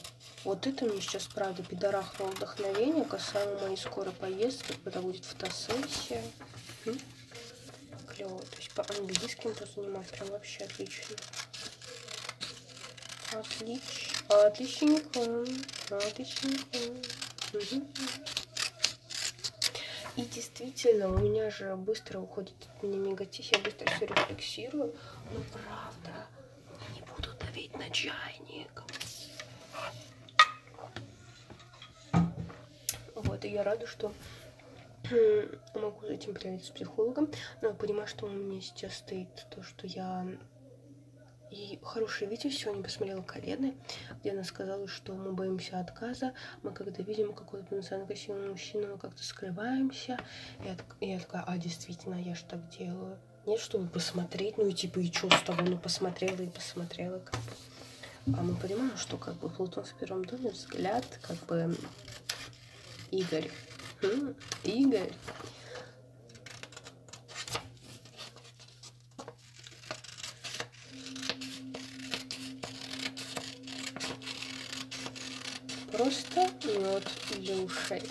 вот 0.45 0.65
это 0.65 0.86
мне 0.86 1.01
сейчас, 1.01 1.27
правда, 1.27 1.63
пидорахнуло 1.63 2.30
вдохновение 2.32 3.04
касаемо 3.04 3.60
моей 3.62 3.77
скорой 3.77 4.13
поездки, 4.13 4.73
когда 4.84 5.01
будет 5.01 5.25
фотосессия. 5.25 6.23
Клево. 6.84 6.99
То 8.74 8.82
есть 8.82 8.96
по-английски 8.96 9.48
позанимать 9.48 10.08
прям 10.10 10.30
вообще 10.30 10.64
отлично. 10.64 11.16
Отлично. 13.34 14.46
Отличненько. 14.46 15.46
Отличненько. 15.90 16.78
И 20.18 20.24
действительно, 20.24 21.10
у 21.10 21.18
меня 21.18 21.50
же 21.50 21.76
быстро 21.76 22.20
уходит 22.20 22.56
от 22.76 22.84
меня 22.84 22.98
негатив, 22.98 23.46
я 23.52 23.60
быстро 23.60 23.90
все 23.92 24.06
рефлексирую. 24.06 24.94
Но 25.32 25.42
правда, 25.52 26.28
не 26.94 27.02
буду 27.02 27.34
давить 27.40 27.76
на 27.78 27.90
чайник. 27.90 28.84
Вот, 33.16 33.46
и 33.46 33.50
я 33.50 33.64
рада, 33.64 33.88
что 33.88 34.14
могу 35.76 36.06
этим 36.08 36.34
поделиться 36.34 36.67
с 36.67 36.71
психологом. 36.71 37.30
Но 37.62 37.69
я 37.69 37.74
понимаю, 37.74 38.08
что 38.08 38.26
у 38.26 38.30
меня 38.30 38.62
сейчас 38.62 38.95
стоит 38.95 39.47
то, 39.50 39.63
что 39.63 39.88
я 39.88 40.26
И 41.52 41.80
хорошее 41.84 42.32
видео 42.32 42.50
сегодня 42.50 42.82
посмотрела 42.82 43.21
Калены, 43.21 43.76
где 44.21 44.32
она 44.32 44.45
сказала, 44.45 44.88
что 44.88 45.13
мы 45.13 45.34
боимся 45.34 45.80
отказа. 45.80 46.34
Мы 46.63 46.71
когда 46.71 47.04
видим 47.04 47.34
какого-то 47.34 47.67
потенциально 47.67 48.08
красивого 48.08 48.52
мужчину, 48.52 48.88
мы 48.93 48.97
как-то 48.97 49.21
скрываемся. 49.24 50.17
И 50.63 50.67
я, 50.67 50.78
и 51.02 51.12
я 51.12 51.19
такая, 51.19 51.43
а, 51.45 51.58
действительно, 51.58 52.15
я 52.15 52.36
же 52.36 52.45
так 52.45 52.69
делаю. 52.69 53.19
Нет, 53.45 53.60
чтобы 53.60 53.88
посмотреть, 53.88 54.58
ну 54.58 54.67
и 54.67 54.74
типа, 54.74 55.00
и 55.00 55.12
что 55.12 55.30
с 55.30 55.41
того, 55.41 55.63
ну 55.63 55.78
посмотрела 55.78 56.41
и 56.41 56.47
посмотрела, 56.47 57.19
как 57.19 57.36
бы. 57.36 58.38
А 58.38 58.43
мы 58.43 58.56
понимаем, 58.56 58.95
что 58.97 59.17
как 59.17 59.36
бы 59.36 59.50
Плутон 59.50 59.84
в 59.84 59.93
первом 59.95 60.24
доме 60.24 60.52
взгляд, 60.52 61.06
как 61.21 61.38
бы 61.47 61.76
Игорь. 63.10 63.50
Игорь. 64.64 65.14
Просто 75.92 76.50
мед 76.64 77.08
для 77.38 77.56
ушей. 77.58 78.02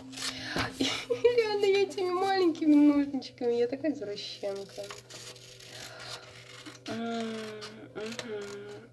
Реально 0.78 1.64
я 1.64 1.82
этими 1.82 2.10
маленькими 2.10 2.74
ножничками, 2.74 3.54
я 3.54 3.66
такая 3.66 3.92
извращенка. 3.92 4.84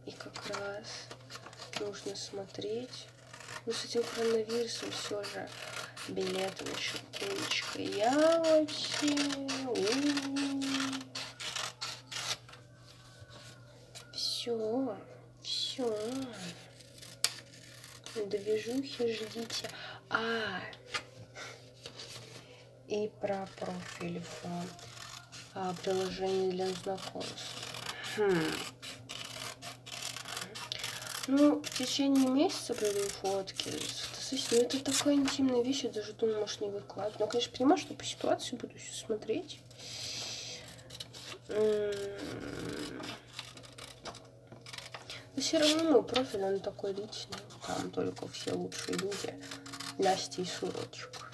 И 0.05 0.11
как 0.11 0.57
раз 0.57 1.07
нужно 1.79 2.15
смотреть. 2.15 3.07
Ну, 3.65 3.73
с 3.73 3.85
этим 3.85 4.03
коронавирусом 4.15 4.89
все 4.91 5.23
же 5.23 5.47
билеты 6.09 6.65
на 6.65 6.79
щелкунчика. 6.79 7.81
Я 7.81 8.39
вообще... 8.39 9.15
Все, 14.13 14.97
все. 15.41 15.97
Движухи 18.15 19.13
ждите. 19.13 19.69
А, 20.09 20.61
и 22.87 23.11
про 23.19 23.47
профиль 23.57 24.21
в 24.21 24.45
а, 25.53 25.73
приложении 25.83 26.51
для 26.51 26.69
знакомств. 26.69 27.35
Хм. 28.15 28.51
Ну, 31.27 31.61
в 31.61 31.69
течение 31.77 32.29
месяца 32.29 32.73
придут 32.73 33.11
фотки. 33.11 33.71
Ну, 34.31 34.37
это 34.57 34.83
такая 34.83 35.13
интимная 35.15 35.63
вещь, 35.63 35.83
я 35.83 35.89
даже 35.89 36.13
думаю, 36.13 36.39
может, 36.41 36.61
не 36.61 36.69
выкладывать. 36.69 37.19
Но, 37.19 37.27
конечно, 37.27 37.55
понимаю, 37.55 37.77
что 37.77 37.93
по 37.93 38.03
ситуации 38.03 38.55
буду 38.55 38.77
все 38.77 38.93
смотреть. 38.93 39.59
Но 41.47 41.93
все 45.37 45.59
равно 45.59 45.91
мой 45.91 46.03
профиль, 46.03 46.43
он 46.43 46.59
такой 46.59 46.93
личный. 46.93 47.37
Там 47.65 47.91
только 47.91 48.27
все 48.27 48.51
лучшие 48.53 48.97
люди. 48.97 49.33
Настя 49.97 50.41
и 50.41 50.45
Сурочек. 50.45 51.31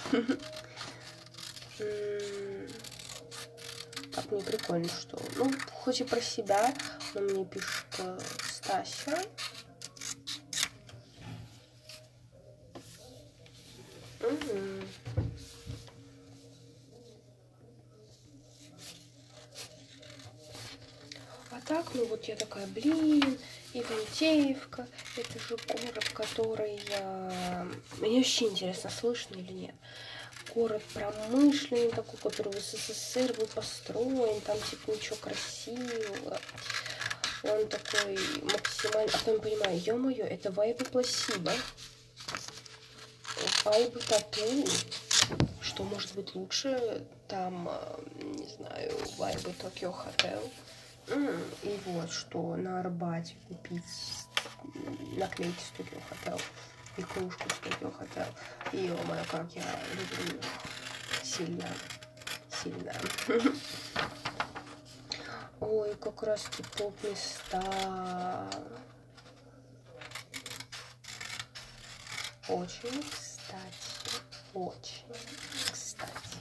Так, 4.13 4.29
мне 4.29 4.41
прикольно, 4.43 4.88
что... 4.88 5.19
Ну, 5.38 5.51
хоть 5.71 6.01
и 6.01 6.03
про 6.03 6.21
себя, 6.21 6.73
но 7.15 7.21
мне 7.21 7.45
пишет 7.45 7.88
э, 7.97 8.19
А 21.51 21.62
так, 21.67 21.86
ну 21.93 22.05
вот 22.05 22.25
я 22.25 22.36
такая, 22.36 22.67
блин, 22.67 23.38
Ивантеевка, 23.73 24.88
это 25.17 25.39
же 25.39 25.57
город, 25.67 26.09
который 26.13 26.79
я... 26.89 27.67
Мне 27.99 28.17
вообще 28.17 28.45
интересно, 28.45 28.89
слышно 28.89 29.36
или 29.36 29.53
нет 29.53 29.75
город 30.53 30.81
промышленный 30.93 31.89
такой, 31.89 32.19
который 32.19 32.53
в 32.53 32.59
СССР 32.59 33.33
был 33.33 33.47
построен, 33.47 34.39
там 34.41 34.57
типа 34.69 34.91
ничего 34.91 35.15
красивого. 35.17 36.39
Он 37.43 37.67
такой 37.67 38.17
максимально... 38.41 39.12
А 39.13 39.17
потом 39.17 39.41
понимаю, 39.41 39.79
ё-моё, 39.79 40.25
это 40.25 40.51
вайбы 40.51 40.86
пласиба. 40.86 41.51
Вайбы 43.63 43.99
тату. 44.02 44.65
Что 45.62 45.84
может 45.84 46.13
быть 46.15 46.36
лучше? 46.36 47.08
Там, 47.30 47.69
э, 47.69 48.04
не 48.21 48.45
знаю, 48.47 48.91
вайбы 49.17 49.54
Токио 49.54 49.93
Хотел. 49.93 50.52
И 51.63 51.80
вот 51.86 52.12
что 52.12 52.58
на 52.58 52.82
Арбате 52.82 53.36
купить 53.47 53.84
наклейки 55.15 55.62
с 55.62 55.78
Токио 55.78 55.99
Хотел 56.10 56.41
и 56.97 57.04
кружку 57.04 57.49
с 57.49 57.60
Токио 57.60 57.91
Хотел. 57.91 58.28
Ё-моё, 58.73 59.23
как 59.32 59.49
я 59.56 59.63
люблю 59.93 60.41
сильно, 61.23 61.69
сильно. 62.62 62.93
Ой, 65.62 65.95
как 65.95 66.21
раз 66.23 66.49
поп 66.78 66.93
места. 67.04 68.49
Очень 72.49 73.04
очень 74.53 75.05
кстати. 75.71 76.37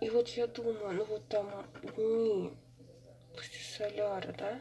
И 0.00 0.10
вот 0.10 0.28
я 0.30 0.46
думаю, 0.46 0.94
ну 0.94 1.04
вот 1.04 1.28
там 1.28 1.48
дни 1.96 2.52
соляра, 3.76 4.34
да, 4.38 4.60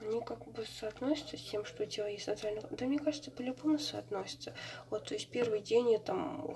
они 0.00 0.20
как 0.22 0.46
бы 0.46 0.64
соотносятся 0.66 1.36
с 1.36 1.42
тем, 1.42 1.64
что 1.64 1.84
у 1.84 1.86
тебя 1.86 2.08
есть 2.08 2.24
социальный... 2.24 2.62
Да, 2.70 2.84
мне 2.86 2.98
кажется, 2.98 3.30
по-любому 3.30 3.78
соотносятся. 3.78 4.54
Вот, 4.90 5.04
то 5.04 5.14
есть 5.14 5.30
первый 5.30 5.60
день 5.60 5.92
я 5.92 5.98
там 5.98 6.54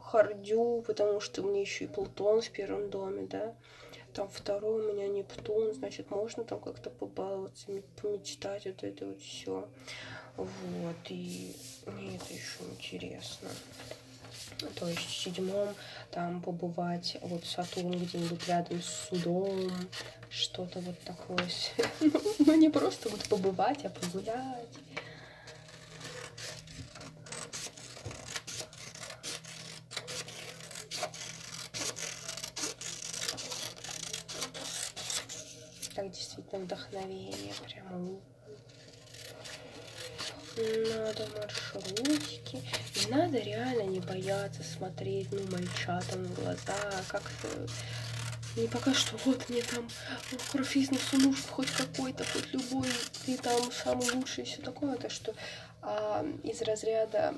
хардю, 0.00 0.82
потому 0.86 1.20
что 1.20 1.42
мне 1.42 1.62
еще 1.62 1.84
и 1.84 1.88
Плутон 1.88 2.40
в 2.40 2.50
первом 2.50 2.90
доме, 2.90 3.22
да. 3.22 3.56
Там 4.12 4.28
второй 4.28 4.84
у 4.84 4.92
меня 4.92 5.08
Нептун, 5.08 5.72
значит, 5.72 6.10
можно 6.10 6.44
там 6.44 6.60
как-то 6.60 6.90
побаловаться, 6.90 7.68
помечтать, 8.00 8.66
вот 8.66 8.84
это 8.84 9.06
вот 9.06 9.20
все. 9.20 9.68
Вот, 10.36 10.96
и 11.08 11.54
мне 11.86 12.16
это 12.16 12.32
еще 12.32 12.64
интересно. 12.70 13.48
То 14.76 14.88
есть 14.88 15.00
в 15.00 15.22
седьмом 15.22 15.74
там 16.10 16.40
побывать, 16.40 17.16
вот 17.20 17.44
Сатурн 17.44 17.92
где-нибудь 17.92 18.46
рядом 18.48 18.82
с 18.82 19.08
судом, 19.08 19.70
что-то 20.30 20.80
вот 20.80 20.98
такое. 21.00 21.48
Ну, 22.38 22.54
не 22.56 22.68
просто 22.68 23.08
вот 23.08 23.28
побывать, 23.28 23.84
а 23.84 23.90
погулять. 23.90 24.68
Так 35.94 36.10
действительно 36.10 36.64
вдохновение 36.64 37.54
прямо. 37.64 38.18
Надо 40.56 41.26
маршрутики. 41.38 42.62
И 42.94 43.10
надо 43.10 43.38
реально 43.38 43.82
не 43.82 44.00
бояться 44.00 44.62
смотреть, 44.62 45.28
ну, 45.32 45.40
мальчатам 45.50 46.24
в 46.24 46.34
глаза, 46.34 46.76
как-то 47.08 47.48
не 48.56 48.68
пока 48.68 48.92
что 48.92 49.16
вот 49.24 49.48
мне 49.48 49.62
там 49.62 49.88
профизнесу 50.52 51.16
нужен 51.16 51.42
хоть 51.50 51.70
какой-то, 51.70 52.24
хоть 52.24 52.52
любой, 52.52 52.88
ты 53.24 53.38
там 53.38 53.72
самый 53.72 54.10
лучший 54.12 54.44
и 54.44 54.46
все 54.46 54.60
такое, 54.60 54.96
то 54.96 55.08
что 55.08 55.34
а, 55.80 56.24
из 56.42 56.60
разряда, 56.60 57.34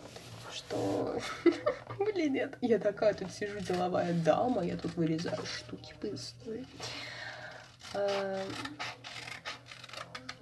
что, 0.53 1.20
блин, 1.98 2.33
нет, 2.33 2.59
я 2.61 2.79
такая 2.81 3.14
тут 3.14 3.33
сижу 3.33 3.61
деловая 3.61 4.12
дама, 4.12 4.64
я 4.64 4.77
тут 4.77 4.96
вырезаю 4.96 5.44
штуки 5.46 5.94
быстрые. 6.03 6.64
А, 7.92 8.44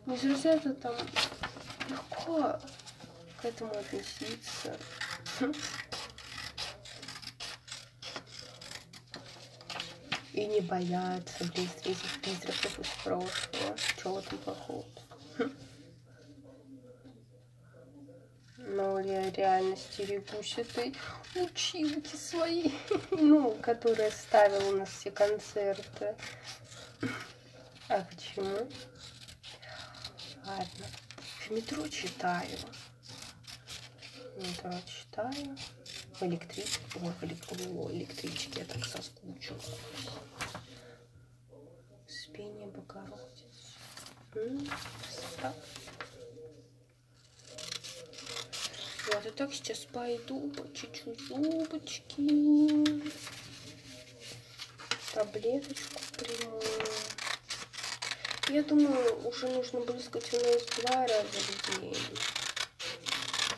из 0.06 0.24
разряда 0.24 0.74
там 0.74 0.96
легко 1.88 2.58
к 3.40 3.44
этому 3.44 3.72
относиться. 3.72 4.76
И 10.32 10.46
не 10.46 10.60
бояться, 10.60 11.44
блин, 11.44 11.68
встретить 11.68 12.22
призраков 12.22 12.78
из 12.78 12.88
прошлого. 13.04 13.76
Чего 14.02 14.20
там 14.22 14.38
плохого? 14.38 14.84
Но 18.56 19.00
я 19.00 19.30
реально 19.30 19.76
стерегусь 19.76 20.56
этой 20.56 20.96
училки 21.34 22.16
своей, 22.16 22.74
ну, 23.10 23.52
которая 23.60 24.10
ставила 24.10 24.70
у 24.70 24.76
нас 24.76 24.88
все 24.90 25.10
концерты. 25.10 26.16
А 27.88 28.06
почему? 28.10 28.70
Ладно. 30.46 30.86
Метро 31.52 31.86
читаю. 31.86 32.58
Метро 34.38 34.72
читаю. 34.86 35.54
В 36.14 36.22
электричке. 36.22 36.80
Ой, 36.94 37.12
в 37.20 37.92
электричке 37.92 38.60
я 38.60 38.64
так 38.64 38.82
соскучилась. 38.86 39.76
Успение 42.08 42.68
Богородицы. 42.68 43.76
Красота. 44.30 45.54
Вот, 49.08 49.26
и 49.26 49.30
так 49.32 49.52
сейчас 49.52 49.80
пойду 49.80 50.50
почищу 50.52 51.14
зубочки. 51.28 53.02
Таблеточку 55.12 56.00
приму. 56.16 56.62
Я 58.48 58.62
думаю, 58.64 59.26
уже 59.26 59.48
нужно 59.48 59.80
брызгать 59.80 60.34
у 60.34 60.36
нас 60.36 60.62
два 60.80 61.06
раза 61.06 61.24
в 61.24 61.80
день. 61.80 61.96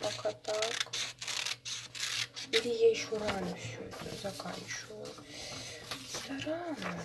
Пока 0.01 0.31
так. 0.33 0.93
Или 2.53 2.69
я 2.69 2.91
еще 2.91 3.17
рано 3.17 3.57
все 3.57 3.81
это 3.83 4.17
заканчиваю. 4.23 5.07
Да 6.29 6.39
рано. 6.45 7.05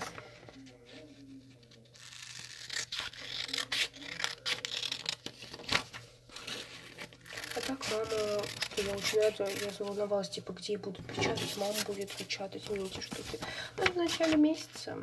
А 7.55 7.61
так 7.61 7.91
мама, 7.91 8.05
что 8.05 8.81
я 8.81 8.93
очень 8.93 9.21
рада, 9.21 9.49
я 9.49 9.71
заволновалась, 9.71 10.29
типа, 10.29 10.51
где 10.51 10.73
я 10.73 10.79
буду 10.79 11.01
печатать, 11.01 11.57
мама 11.57 11.73
будет 11.87 12.11
печатать 12.11 12.69
мне 12.69 12.85
эти 12.85 12.99
штуки. 12.99 13.39
Ну, 13.77 13.85
в 13.85 13.95
начале 13.95 14.35
месяца 14.35 14.97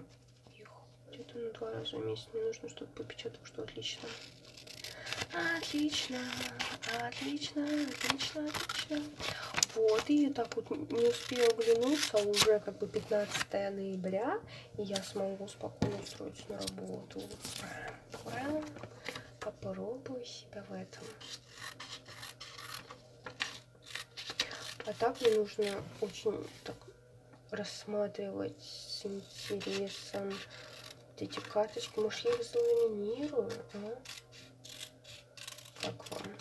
на 1.36 1.50
два 1.50 1.70
раза 1.72 1.96
в 1.96 2.06
месяц 2.06 2.28
мне 2.32 2.42
нужно, 2.44 2.68
чтобы 2.68 2.90
попечатать, 2.92 3.40
что 3.44 3.62
отлично. 3.62 4.08
Отлично, 5.56 6.18
отлично, 7.06 7.64
отлично, 7.64 8.48
отлично. 8.48 9.02
Вот, 9.74 10.04
и 10.08 10.30
так 10.30 10.54
вот 10.56 10.70
не 10.70 11.08
успела 11.08 11.48
оглянуться, 11.48 12.16
уже 12.18 12.60
как 12.60 12.78
бы 12.78 12.86
15 12.86 13.52
ноября, 13.52 14.40
и 14.78 14.82
я 14.82 14.96
смогу 15.02 15.48
спокойно 15.48 15.98
устроиться 16.02 16.44
на 16.48 16.58
работу. 16.58 17.22
Попробую 19.40 20.24
себя 20.24 20.64
в 20.68 20.72
этом. 20.72 21.04
А 24.86 24.92
так 24.94 25.20
мне 25.20 25.34
нужно 25.34 25.82
очень 26.00 26.46
так 26.64 26.76
рассматривать 27.50 28.62
с 28.62 29.04
интересом 29.50 30.32
вот 31.16 31.22
эти 31.22 31.40
карточки. 31.40 31.98
Может, 31.98 32.24
я 32.24 32.32
их 32.32 32.44
заламинирую, 32.44 33.50
а? 33.74 33.98
Как 35.80 36.10
вам? 36.10 36.36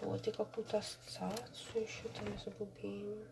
Вот, 0.00 0.26
и 0.26 0.32
какую-то 0.32 0.78
ассоциацию 0.78 1.84
еще 1.84 2.08
там 2.08 2.38
забубеню. 2.38 3.24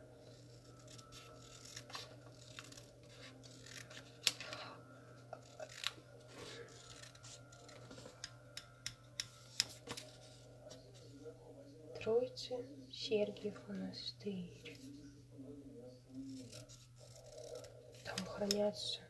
Троицы 12.01 12.65
Сергиев 12.93 13.57
монастырь. 13.67 14.79
Там 18.05 18.27
хранятся 18.27 19.08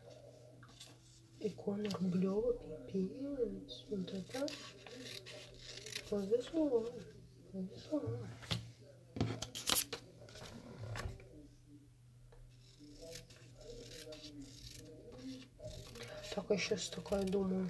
иконы 1.40 1.88
Рублева, 1.90 2.55
пипец. 2.87 3.85
Вот 3.88 4.12
это 4.12 4.46
повезло. 6.11 6.87
Повезло. 7.53 8.03
Так, 16.35 16.51
я 16.51 16.57
сейчас 16.57 16.88
такая 16.88 17.24
думаю, 17.24 17.68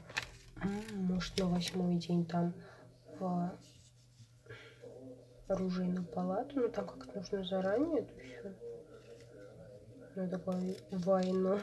может 0.93 1.39
на 1.39 1.47
восьмой 1.47 1.97
день 1.97 2.27
там 2.27 2.53
в 3.19 3.59
оружейную 5.49 6.05
палату, 6.07 6.61
но 6.61 6.69
там 6.69 6.87
как 6.87 7.15
нужно 7.15 7.45
заранее 7.45 8.01
это 8.01 8.13
все. 8.21 8.55
На 10.15 10.29
такую 10.29 10.77
войну. 10.91 11.59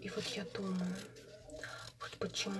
И 0.00 0.10
вот 0.10 0.24
я 0.28 0.44
думаю, 0.54 0.96
вот 2.00 2.10
почему 2.18 2.54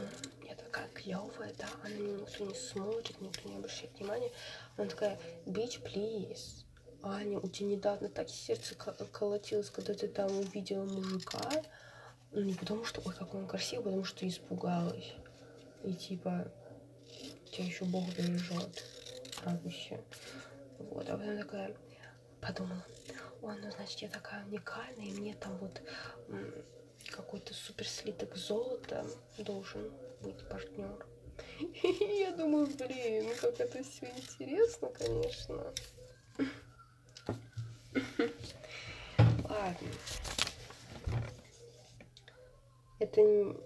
я 0.44 0.54
такая 0.56 0.88
клевая, 0.88 1.54
да, 1.56 1.68
а 1.82 1.88
на 1.88 1.94
меня 1.94 2.20
никто 2.20 2.44
не 2.44 2.54
смотрит, 2.54 3.20
никто 3.20 3.48
не 3.48 3.56
обращает 3.56 3.96
внимания. 3.96 4.32
Она 4.78 4.88
такая, 4.88 5.18
bitch, 5.44 5.82
please. 5.82 6.64
Аня, 7.02 7.38
у 7.40 7.48
тебя 7.48 7.70
недавно 7.70 8.08
так 8.08 8.28
сердце 8.30 8.76
ко- 8.76 8.92
колотилось, 9.12 9.70
когда 9.70 9.92
ты 9.92 10.06
там 10.06 10.30
увидела 10.38 10.84
мужика. 10.84 11.50
Ну, 12.30 12.42
не 12.42 12.54
потому 12.54 12.84
что, 12.84 13.02
ой, 13.04 13.12
какой 13.14 13.40
он 13.40 13.48
красивый, 13.48 13.84
потому 13.86 14.04
что 14.04 14.26
испугалась. 14.26 15.14
И 15.82 15.94
типа, 15.94 16.52
тебя 17.50 17.64
еще 17.64 17.84
Бог 17.86 18.04
бережет. 18.16 18.84
Радуйся. 19.44 20.00
Вот, 20.78 21.08
а 21.08 21.18
потом 21.18 21.38
такая 21.38 21.76
подумала, 22.40 22.84
ой, 23.42 23.56
ну, 23.60 23.70
значит, 23.72 23.98
я 24.00 24.08
такая 24.08 24.44
уникальная, 24.46 25.06
и 25.06 25.12
мне 25.12 25.34
там 25.34 25.56
вот 25.58 25.82
какой-то 27.10 27.52
супер 27.52 27.88
слиток 27.88 28.36
золота 28.36 29.04
должен 29.38 29.92
быть 30.20 30.46
партнер. 30.48 31.04
Я 31.82 32.32
думаю, 32.32 32.66
блин, 32.66 33.30
как 33.40 33.60
это 33.60 33.82
все 33.82 34.06
интересно, 34.16 34.88
конечно. 34.88 35.72
Ладно. 39.44 39.88
Это 42.98 43.56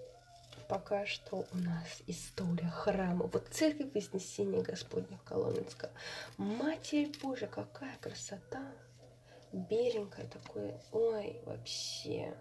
пока 0.69 1.07
что 1.07 1.47
у 1.53 1.57
нас 1.57 2.03
история 2.07 2.69
храма. 2.69 3.27
Вот 3.27 3.49
церковь 3.51 3.93
Вознесения 3.95 4.63
Господня 4.63 5.19
Коломенска. 5.25 5.91
Матерь 6.37 7.13
Божья, 7.21 7.47
какая 7.47 7.97
красота. 7.99 8.73
Беленькая 9.53 10.27
такое. 10.27 10.81
Ой, 10.93 11.41
вообще 11.45 12.35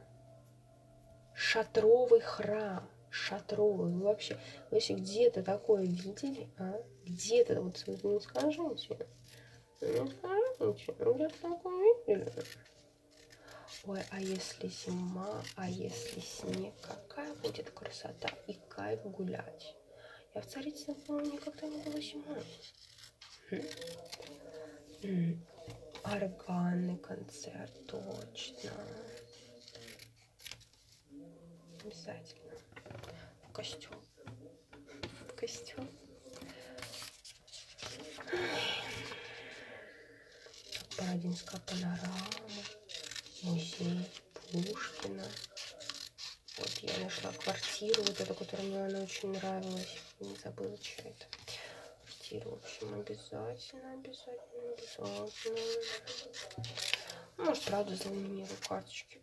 шатровый 1.33 2.21
храм. 2.21 2.87
Шатровый. 3.11 3.91
Вы 3.91 4.03
вообще, 4.03 4.35
вы 4.69 4.77
вообще 4.77 4.93
где-то 4.93 5.43
такое 5.43 5.83
видели, 5.83 6.47
а? 6.57 6.81
Где-то, 7.05 7.61
вот 7.61 7.83
вы 7.85 7.97
не. 7.97 8.13
Не 8.13 10.09
скажите, 10.09 10.95
ну 10.99 11.13
где-то 11.13 11.41
такое 11.41 11.95
видели? 12.07 12.31
Ой, 13.85 13.99
а 14.11 14.21
если 14.21 14.67
зима, 14.67 15.43
а 15.55 15.69
если 15.69 16.19
снег, 16.19 16.73
какая 16.81 17.33
будет 17.35 17.69
красота 17.71 18.29
и 18.47 18.53
кайф 18.69 19.01
гулять. 19.03 19.75
Я 20.33 20.41
в 20.41 20.47
Царицыно, 20.47 20.95
по-моему, 20.95 21.33
никогда 21.33 21.67
не. 21.67 21.81
М. 23.51 23.63
М. 25.03 25.45
Органный 26.03 26.97
концерт, 26.97 27.71
точно. 27.87 28.71
Обязательно. 31.83 32.40
Костюм. 33.53 33.93
Костюм. 35.35 35.89
Бородинская 40.97 41.59
панорама. 41.61 42.29
Музей 43.43 44.09
Пушкина. 44.51 45.27
Вот 46.57 46.69
я 46.81 47.03
нашла 47.03 47.31
квартиру, 47.33 48.03
вот 48.03 48.21
эту, 48.21 48.33
которая 48.35 48.67
мне 48.67 48.85
она 48.85 48.99
очень 48.99 49.29
нравилась. 49.33 49.97
Не 50.19 50.35
забыла, 50.35 50.77
что 50.77 51.09
это. 51.09 51.25
Квартиру, 52.05 52.51
в 52.51 52.53
общем, 52.63 52.93
обязательно, 52.93 53.93
обязательно, 53.93 54.73
обязательно. 54.73 55.29
Может, 57.37 57.63
правда, 57.63 57.95
заламинирую 57.95 58.57
карточки. 58.67 59.21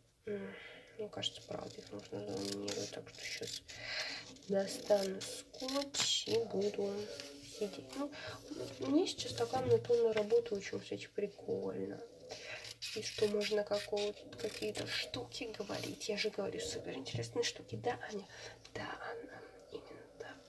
Мне 0.99 1.09
кажется, 1.09 1.41
правда, 1.47 1.77
их 1.77 1.93
нужно 1.93 2.19
заламинировать. 2.21 2.91
Так 2.91 3.09
что 3.09 3.25
сейчас 3.25 3.63
достану 4.49 5.21
скотч 5.21 6.27
и 6.27 6.39
буду 6.45 6.93
сидеть. 7.59 7.87
Ну, 7.97 8.11
мне 8.81 9.07
сейчас 9.07 9.33
такая 9.35 9.63
монотонная 9.63 10.13
работа 10.13 10.57
очень, 10.57 10.81
кстати, 10.81 11.09
прикольно. 11.15 12.01
И 12.97 13.03
что 13.03 13.29
можно 13.29 13.63
какие-то 13.63 14.87
штуки 14.89 15.53
говорить. 15.57 16.09
Я 16.09 16.17
же 16.17 16.31
говорю 16.31 16.59
супер 16.59 16.95
интересные 16.95 17.45
штуки. 17.45 17.77
Да, 17.77 17.99
Аня? 18.11 18.27
Да, 18.75 18.99
Анна. 19.11 19.41
Именно 19.71 20.09
так. 20.19 20.49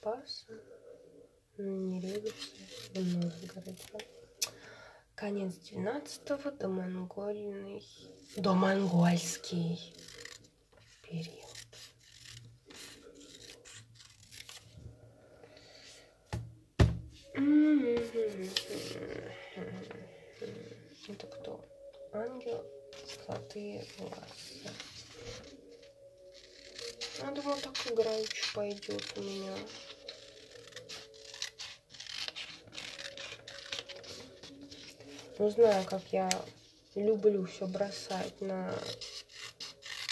Спаса, 0.00 0.46
Неревица, 1.58 2.32
в 2.94 3.00
Новгороде. 3.00 3.76
Конец 5.14 5.56
12-го, 5.70 6.50
домонгольный, 6.52 7.84
домонгольский 8.34 9.94
период. 11.02 11.44
Это 21.08 21.26
кто? 21.26 21.62
Ангел, 22.14 22.64
золотые 23.26 23.84
глаза. 23.98 24.72
Я 27.22 27.30
думаю, 27.32 27.60
так 27.60 27.76
играючи 27.86 28.54
пойдет 28.54 29.04
у 29.16 29.20
меня. 29.20 29.54
Ну, 35.40 35.48
знаю, 35.48 35.86
как 35.86 36.02
я 36.12 36.28
люблю 36.94 37.46
все 37.46 37.66
бросать 37.66 38.38
на 38.42 38.74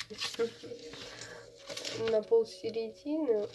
на 2.11 2.23
полсередины. 2.23 3.47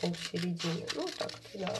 Полсередины. 0.00 0.86
Ну, 0.94 1.08
так-то, 1.18 1.58
да. 1.58 1.76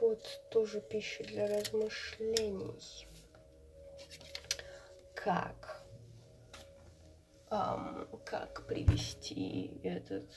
Вот 0.00 0.40
тоже 0.50 0.80
пища 0.80 1.24
для 1.24 1.46
размышлений. 1.46 3.06
Как? 5.14 5.82
Um, 7.48 8.08
как 8.24 8.66
привести 8.66 9.80
этот 9.84 10.28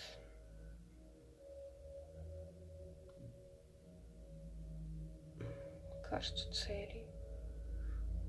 кажется 6.08 6.52
целей 6.52 7.08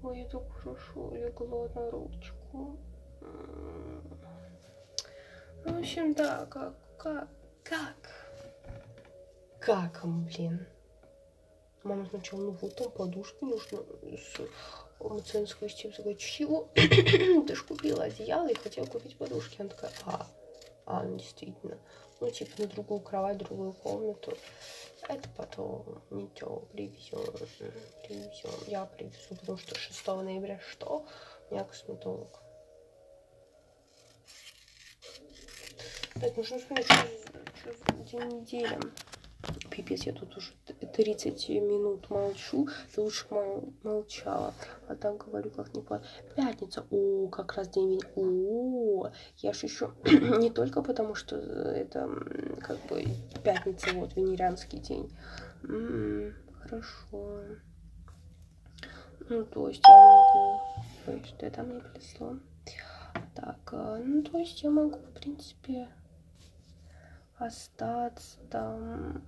Ой, 0.02 0.20
я 0.20 0.28
так 0.28 0.50
хорошо 0.50 1.14
легла 1.14 1.68
на 1.74 1.90
ручку. 1.90 2.78
Ну, 3.20 4.02
в 5.64 5.78
общем, 5.78 6.14
да, 6.14 6.46
как, 6.46 6.74
как, 6.96 7.28
как? 7.62 7.96
Как, 9.58 10.00
блин? 10.02 10.66
Мама 11.82 12.06
сначала, 12.10 12.40
ну 12.40 12.56
вот 12.60 12.76
там 12.76 12.90
подушки 12.90 13.42
нужно 13.42 13.78
с 14.02 14.40
Маценского 15.00 15.70
Стив 15.70 15.96
такой, 15.96 16.14
чего? 16.16 16.68
Ты 16.74 17.54
ж 17.54 17.62
купила 17.62 18.04
одеяло 18.04 18.48
и 18.48 18.54
хотела 18.54 18.84
купить 18.84 19.16
подушки. 19.16 19.60
Она 19.60 19.70
такая, 19.70 19.92
а, 20.04 20.26
а, 20.84 21.02
ну 21.04 21.16
действительно. 21.16 21.78
Ну, 22.20 22.30
типа 22.30 22.50
на 22.60 22.66
другую 22.66 23.00
кровать, 23.00 23.38
другую 23.38 23.72
комнату. 23.72 24.36
Это 25.08 25.26
потом 25.36 26.02
ничего 26.10 26.60
привезем. 26.72 27.20
Привезем. 28.06 28.50
Я 28.66 28.84
привезу, 28.84 29.34
потому 29.40 29.56
что 29.56 29.74
6 29.74 30.06
ноября 30.06 30.60
что? 30.70 31.06
У 31.48 31.54
меня 31.54 31.64
косметолог. 31.64 32.42
Так, 36.20 36.36
нужно 36.36 36.58
смотреть, 36.58 36.86
что, 36.86 37.72
что 37.72 37.92
день 38.04 38.40
недели. 38.40 38.78
Пипец, 39.70 40.02
я 40.02 40.12
тут 40.12 40.36
уже 40.36 40.52
30 41.00 41.48
минут 41.48 42.10
молчу. 42.10 42.68
Ты 42.94 43.00
лучше 43.00 43.24
мол, 43.30 43.72
молчала. 43.82 44.52
А 44.86 44.94
так 44.94 45.16
говорю, 45.16 45.50
как 45.50 45.74
не 45.74 45.80
по... 45.80 46.02
Пятница. 46.36 46.84
О, 46.90 47.28
как 47.28 47.54
раз 47.54 47.70
день... 47.70 48.00
О, 48.16 49.10
я 49.38 49.52
же 49.54 49.66
еще 49.66 49.92
не 50.04 50.50
только 50.50 50.82
потому, 50.82 51.14
что 51.14 51.36
это 51.36 52.06
как 52.60 52.76
бы 52.88 53.02
пятница, 53.42 53.94
вот, 53.94 54.14
венерианский 54.14 54.78
день. 54.78 55.10
М 55.62 55.70
-м, 55.70 56.34
хорошо. 56.60 57.40
Ну, 59.30 59.44
то 59.46 59.68
есть 59.68 59.82
я 59.88 59.94
могу... 59.94 60.60
Ой, 61.06 61.24
что 61.24 61.46
это 61.46 61.62
мне 61.62 61.80
присло? 61.80 62.38
Так, 63.34 63.72
ну, 63.72 64.22
то 64.22 64.38
есть 64.38 64.62
я 64.62 64.70
могу, 64.70 64.98
в 64.98 65.12
принципе, 65.14 65.88
остаться 67.38 68.38
там 68.50 69.22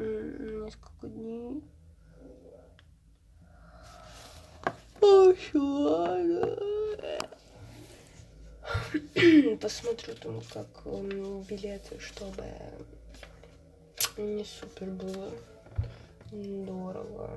несколько 0.00 1.06
дней. 1.08 1.62
Посмотрю 9.60 10.14
там, 10.14 10.40
как 10.52 10.68
билеты, 11.48 11.98
чтобы 11.98 12.44
не 14.16 14.44
супер 14.44 14.86
было 14.90 15.30
дорого. 16.30 17.30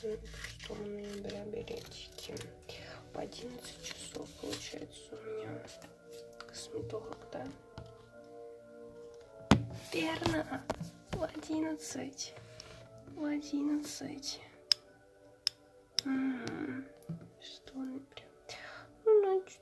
6 0.00 0.70
ноября 0.70 1.44
билетики. 1.46 2.34
В 3.12 3.18
11 3.18 3.82
часов 3.82 4.28
получается 4.40 5.12
у 5.12 5.16
меня 5.16 5.62
косметолог, 6.38 7.18
да? 7.32 7.46
Верно 9.92 10.62
в 11.16 11.22
одиннадцать. 11.22 12.34
В 13.14 13.24
одиннадцать. 13.24 14.40
Что 17.40 17.72
прям. 17.72 18.28
Ну, 19.04 19.22
значит. 19.22 19.60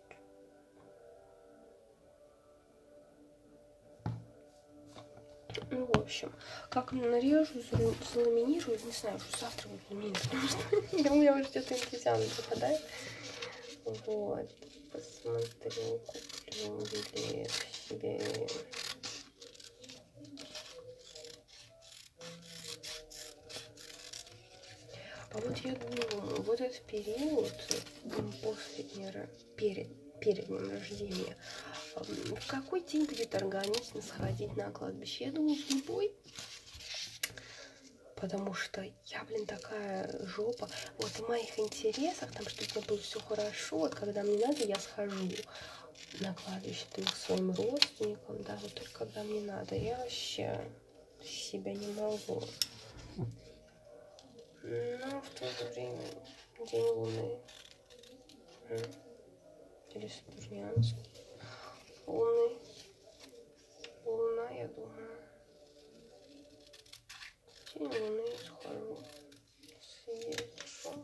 Ну, 5.70 5.86
в 5.86 5.98
общем, 5.98 6.32
как 6.70 6.90
нарежу, 6.92 7.62
заламинирую, 8.12 8.78
не 8.84 8.90
знаю, 8.90 9.18
что 9.20 9.38
завтра 9.38 9.68
будет 9.68 9.90
ламинировать, 9.90 10.22
потому 10.30 10.48
что 10.48 11.12
у 11.12 11.16
меня 11.16 11.34
уже 11.34 11.44
где-то 11.44 11.74
энтузиазм 11.74 12.30
пропадает. 12.36 12.82
Вот, 13.84 14.50
посмотрю, 14.92 16.00
куплю 16.00 17.46
себе 17.88 18.48
А 25.34 25.38
вот 25.38 25.58
я 25.58 25.74
думаю, 25.74 26.42
вот 26.42 26.60
этот 26.60 26.80
период 26.82 27.52
после 28.40 28.84
дня, 28.84 29.12
перед, 29.56 29.88
перед 30.20 30.46
днем 30.46 30.70
рождения, 30.70 31.36
в 31.96 32.46
какой 32.46 32.82
день 32.82 33.04
будет 33.04 33.34
органично 33.34 34.00
сходить 34.00 34.56
на 34.56 34.70
кладбище? 34.70 35.24
Я 35.24 35.32
думаю, 35.32 35.56
в 35.56 35.70
любой. 35.70 36.14
Потому 38.14 38.54
что 38.54 38.82
я, 39.06 39.24
блин, 39.24 39.44
такая 39.44 40.24
жопа. 40.24 40.70
Вот 40.98 41.10
в 41.10 41.28
моих 41.28 41.58
интересах, 41.58 42.30
там, 42.30 42.48
чтобы 42.48 42.70
меня 42.70 42.86
было 42.86 42.98
все 42.98 43.18
хорошо, 43.18 43.78
вот 43.78 43.94
когда 43.96 44.22
мне 44.22 44.46
надо, 44.46 44.64
я 44.64 44.78
схожу 44.78 45.30
на 46.20 46.32
кладбище 46.34 46.84
там, 46.94 47.04
к 47.06 47.16
своим 47.16 47.50
родственникам, 47.50 48.40
да, 48.44 48.56
вот 48.62 48.72
только 48.72 48.92
когда 48.92 49.24
мне 49.24 49.40
надо. 49.40 49.74
Я 49.74 49.98
вообще 49.98 50.60
себя 51.24 51.72
не 51.72 51.88
могу. 51.88 52.44
Но 54.66 55.20
в 55.20 55.28
то 55.38 55.46
же 55.46 55.64
время 55.74 56.00
День 56.70 56.86
Луны. 56.86 57.38
Или 59.90 60.08
Сатурнианский. 60.08 61.04
Луны. 62.06 62.56
Луна, 64.06 64.48
я 64.52 64.68
думаю. 64.68 65.18
День 67.74 67.88
Луны 67.88 68.26
схожу. 68.38 68.98
Съезжу. 70.06 70.94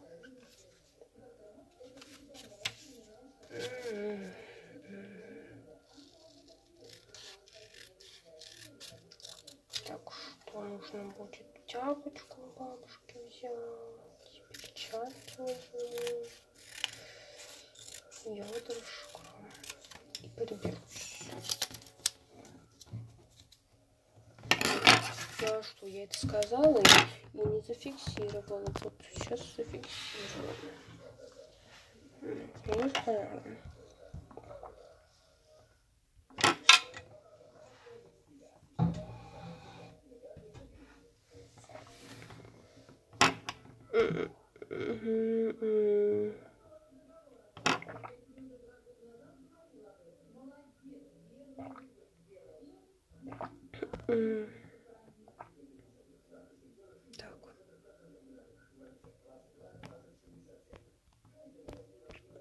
Так, 9.86 10.12
что 10.12 10.60
нужно 10.62 11.04
будет? 11.10 11.46
Тяпочку 11.66 12.40
бабушке 12.58 12.99
взять 13.40 13.52
перчатки 14.52 15.40
ведрышко 18.42 19.20
и 20.22 20.28
приберусь. 20.28 21.30
Да, 25.40 25.62
что 25.62 25.86
я 25.86 26.04
это 26.04 26.18
сказала 26.18 26.82
и, 27.32 27.40
не 27.48 27.60
зафиксировала. 27.62 28.66
Вот 28.82 28.92
сейчас 29.14 29.40
зафиксировала. 29.56 30.54
Не 32.20 32.88
знаю. 32.90 33.42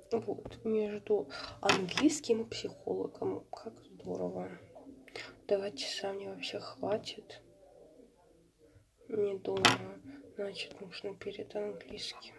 Так. 0.09 0.18
Вот, 0.29 0.63
между 0.63 1.27
английским 1.59 2.43
и 2.43 2.47
психологом. 2.47 3.47
Как 3.51 3.73
здорово. 3.79 4.47
Два 5.47 5.71
часа 5.71 6.13
мне 6.13 6.29
вообще 6.29 6.59
хватит. 6.59 7.41
Не 9.07 9.39
думаю. 9.39 9.99
Значит, 10.35 10.79
нужно 10.79 11.15
перед 11.15 11.55
английским. 11.55 12.35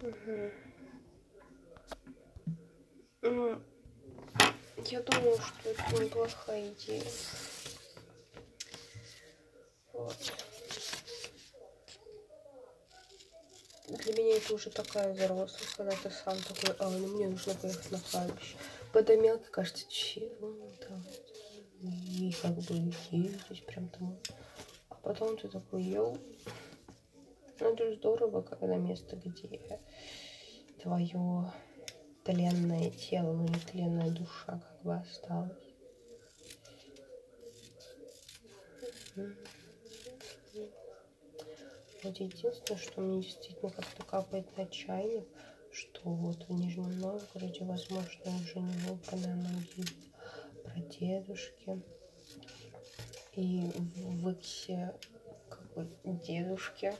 Угу. 0.00 0.50
Ну, 3.22 3.62
я 4.86 5.02
думаю, 5.02 5.38
что 5.38 5.70
это 5.70 6.04
неплохая 6.04 6.72
идея. 6.72 7.02
Вот. 9.92 10.51
Для 14.04 14.14
меня 14.14 14.36
это 14.36 14.54
уже 14.54 14.70
такая 14.70 15.12
взрослость, 15.12 15.74
когда 15.76 15.92
ты 15.92 16.10
сам 16.10 16.36
такой, 16.42 16.74
а, 16.78 16.90
ну 16.90 17.06
мне 17.06 17.28
нужно 17.28 17.54
поехать 17.54 17.92
на 17.92 18.00
кладбище. 18.00 18.56
Когда 18.92 19.14
мелко 19.14 19.48
кажется, 19.50 19.88
чего 19.88 20.70
там, 20.80 21.04
и 21.82 22.34
как 22.42 22.52
бы 22.52 22.74
ездить 23.10 23.66
прям 23.66 23.88
там. 23.90 24.18
А 24.88 24.96
потом 24.96 25.36
ты 25.36 25.48
такой, 25.48 25.84
йоу, 25.84 26.18
ну 27.60 27.72
это 27.74 27.94
здорово, 27.94 28.42
когда 28.42 28.76
место, 28.76 29.14
где 29.16 29.60
твое 30.82 31.52
тленное 32.24 32.90
тело, 32.90 33.32
но 33.32 33.44
не 33.44 33.60
тленная 33.60 34.10
душа 34.10 34.60
как 34.60 34.82
бы 34.82 34.94
осталась. 34.96 35.52
Вот 42.02 42.18
единственное, 42.18 42.80
что 42.80 43.00
мне 43.00 43.22
действительно 43.22 43.70
как-то 43.70 44.02
капает 44.04 44.56
на 44.56 44.66
чайник, 44.66 45.24
что 45.70 46.00
вот 46.10 46.48
в 46.48 46.52
Нижнем 46.52 46.98
Новгороде, 46.98 47.64
возможно, 47.64 48.36
уже 48.40 48.58
не 48.58 48.76
выбранная 48.88 49.36
могила 49.36 49.86
прадедушки. 50.64 51.80
И 53.34 53.70
в 53.94 54.30
Иксе 54.30 54.92
как 55.48 55.74
бы 55.74 55.88
дедушки. 56.04 56.92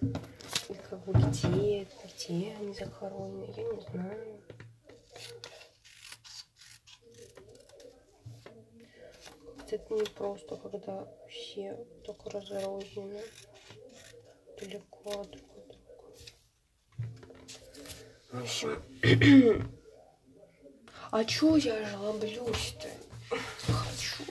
И 0.00 0.74
как 0.88 1.04
бы 1.04 1.12
где, 1.12 1.88
где 2.04 2.54
они 2.60 2.72
захоронены, 2.72 3.52
я 3.56 3.64
не 3.64 3.80
знаю. 3.90 4.40
Это 9.68 9.94
не 9.94 10.04
просто, 10.04 10.56
когда 10.56 11.08
все 11.28 11.76
только 12.04 12.30
разрознены 12.30 13.20
далеко 15.04 15.24
друг 15.24 15.44
от 15.56 15.66
друга. 15.68 16.14
В 18.32 18.42
общем, 18.42 19.70
а 21.10 21.24
чё 21.24 21.56
я 21.56 21.84
жалоблюсь-то? 21.86 22.88
Хочу, 23.66 24.24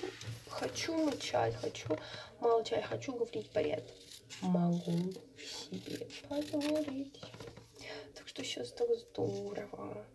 хочу 0.49 0.93
мычать, 0.93 1.55
хочу 1.55 1.97
молчать, 2.39 2.85
хочу 2.85 3.13
говорить 3.13 3.51
поряд. 3.51 3.83
Могу 4.41 5.13
себе 5.37 6.07
позволить. 6.27 7.19
Так 8.15 8.27
что 8.27 8.43
сейчас 8.43 8.71
так 8.71 8.89
здорово. 8.97 10.05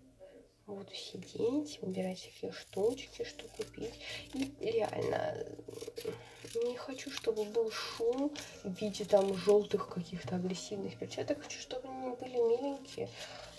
Буду 0.66 0.94
сидеть, 0.94 1.78
выбирать 1.82 2.18
всякие 2.18 2.52
штучки, 2.52 3.24
что 3.24 3.46
купить. 3.48 3.94
И 4.32 4.70
реально 4.70 5.46
не 6.64 6.76
хочу, 6.76 7.10
чтобы 7.10 7.44
был 7.44 7.70
шум 7.70 8.32
в 8.62 8.80
виде 8.80 9.04
там 9.04 9.34
желтых 9.34 9.88
каких-то 9.88 10.36
агрессивных 10.36 10.98
перчаток. 10.98 11.42
Хочу, 11.42 11.60
чтобы 11.60 11.88
они 11.88 12.14
были 12.16 12.36
миленькие. 12.36 13.08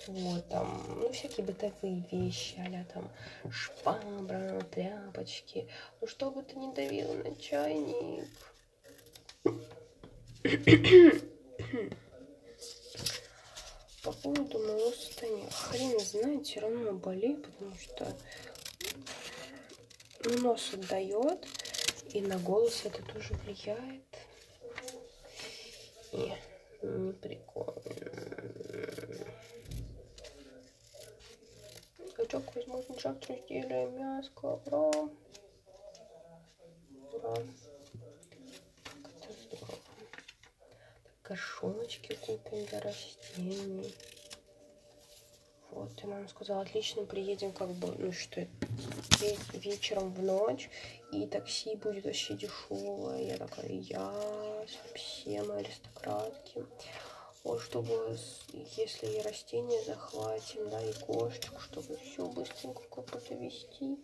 Вот, 0.07 0.47
там, 0.49 0.83
ну, 0.99 1.11
всякие 1.11 1.45
бытовые 1.45 2.05
вещи, 2.11 2.55
а 2.57 2.93
там 2.93 3.11
швабра, 3.51 4.61
тряпочки. 4.71 5.67
Ну, 6.01 6.07
чтобы 6.07 6.43
ты 6.43 6.55
не 6.55 6.73
давил 6.73 7.13
на 7.13 7.35
чайник. 7.35 8.27
По 14.05 14.11
поводу 14.11 14.59
моего 14.59 14.91
состояния. 14.91 15.49
Хрен 15.49 15.99
знает, 15.99 16.45
все 16.45 16.59
равно 16.59 16.93
болею, 16.93 17.41
потому 17.41 17.75
что 17.75 18.15
ну, 20.23 20.37
нос 20.41 20.73
отдает, 20.73 21.47
и 22.13 22.21
на 22.21 22.37
голос 22.37 22.85
это 22.85 23.01
тоже 23.01 23.33
влияет. 23.33 24.03
И 26.11 26.31
не 26.83 27.13
прикольно. 27.13 27.81
Качок 32.15 32.55
возможно, 32.55 32.95
завтра 33.01 33.35
сделаем 33.47 33.97
мяско. 33.97 34.61
Ура! 34.65 35.09
Ура! 37.11 37.37
Это 38.93 39.33
здорово. 39.41 39.79
Горшоночки 41.27 42.15
купим 42.15 42.65
для 42.65 42.79
растений. 42.81 43.95
Вот, 45.71 45.91
и 46.03 46.07
мама 46.07 46.27
сказала, 46.27 46.61
отлично, 46.61 47.03
приедем 47.03 47.51
как 47.51 47.69
бы, 47.69 47.93
ну 47.97 48.11
что, 48.11 48.47
вечером 49.53 50.13
в 50.13 50.21
ночь, 50.21 50.69
и 51.11 51.25
такси 51.25 51.75
будет 51.75 52.05
вообще 52.05 52.35
дешевое. 52.35 53.23
Я 53.23 53.37
такая, 53.37 53.71
я 53.71 54.65
совсем 54.83 55.51
аристократки. 55.51 56.65
Вот, 57.43 57.61
чтобы, 57.61 58.17
если 58.77 59.07
и 59.07 59.21
растения 59.21 59.83
захватим, 59.83 60.69
да, 60.69 60.81
и 60.81 60.93
кошечку, 60.93 61.59
чтобы 61.59 61.97
все 61.97 62.25
быстренько 62.27 62.83
как-то 62.83 63.19
довести. 63.29 63.97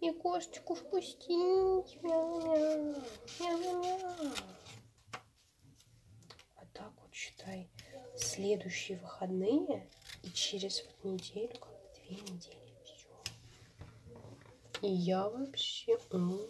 И 0.00 0.10
кошечку 0.10 0.74
впустить. 0.74 2.02
Мяу-мяу. 2.02 2.96
Мяу-мяу. 3.40 4.32
Считай, 7.12 7.68
следующие 8.16 8.98
выходные 8.98 9.88
и 10.22 10.30
через 10.30 10.82
вот 10.84 11.12
неделю, 11.12 11.56
как 11.58 11.72
две 11.94 12.16
недели, 12.16 12.74
все. 12.84 13.08
И 14.80 14.90
я 14.90 15.28
вообще... 15.28 15.98
Вот 16.10 16.48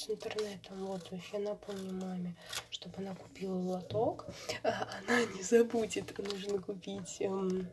с 0.00 0.08
интернетом, 0.08 0.86
вот, 0.86 1.10
я 1.32 1.38
напомню 1.40 1.92
маме, 1.92 2.34
чтобы 2.70 2.94
она 2.98 3.14
купила 3.14 3.54
лоток. 3.54 4.26
А 4.62 4.88
она 4.98 5.24
не 5.34 5.42
забудет, 5.42 6.16
нужно 6.16 6.58
купить 6.58 7.20
эм, 7.20 7.68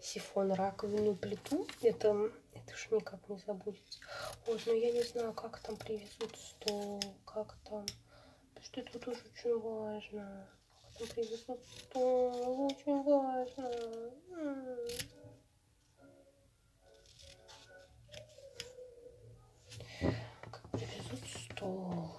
сифон, 0.00 0.52
раковину, 0.52 1.14
плиту. 1.14 1.66
Это, 1.82 2.30
это 2.54 2.72
уж 2.72 2.90
никак 2.90 3.28
не 3.28 3.36
забудется. 3.46 3.98
Вот, 4.46 4.62
но 4.64 4.72
я 4.72 4.90
не 4.90 5.02
знаю, 5.02 5.34
как 5.34 5.58
там 5.60 5.76
привезут 5.76 6.34
стол, 6.36 7.02
как 7.26 7.56
там... 7.68 7.84
Что 8.62 8.80
это 8.80 8.98
тоже 8.98 9.20
очень 9.34 9.60
важно 9.60 10.48
привезут 11.06 11.60
стол. 11.78 12.66
Очень 12.66 13.02
важно. 13.02 13.70
Как 20.50 20.70
привезут 20.70 21.20
стол. 21.28 22.10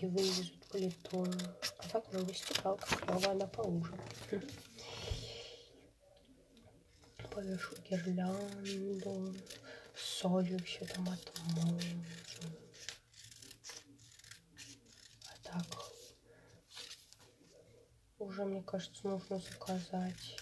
И 0.00 0.06
вывезут 0.06 0.64
плиту. 0.68 1.26
А 1.78 1.88
так 1.88 2.12
новый 2.12 2.34
стиралка 2.34 2.96
клевая 2.96 3.34
на 3.34 3.46
поужин. 3.46 4.00
повешу 7.30 7.74
гирлянду, 7.88 9.34
солью 9.96 10.58
еще 10.58 10.84
там 10.84 11.08
отмажу. 11.08 12.04
А 15.26 15.42
так 15.42 15.66
уже, 18.18 18.44
мне 18.44 18.62
кажется, 18.62 19.06
нужно 19.06 19.38
заказать 19.38 20.36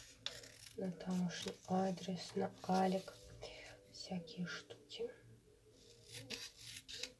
на 0.76 0.90
тамошний 0.92 1.54
адрес, 1.68 2.34
на 2.34 2.50
Алик 2.68 3.14
всякие 3.92 4.46
штуки. 4.46 5.10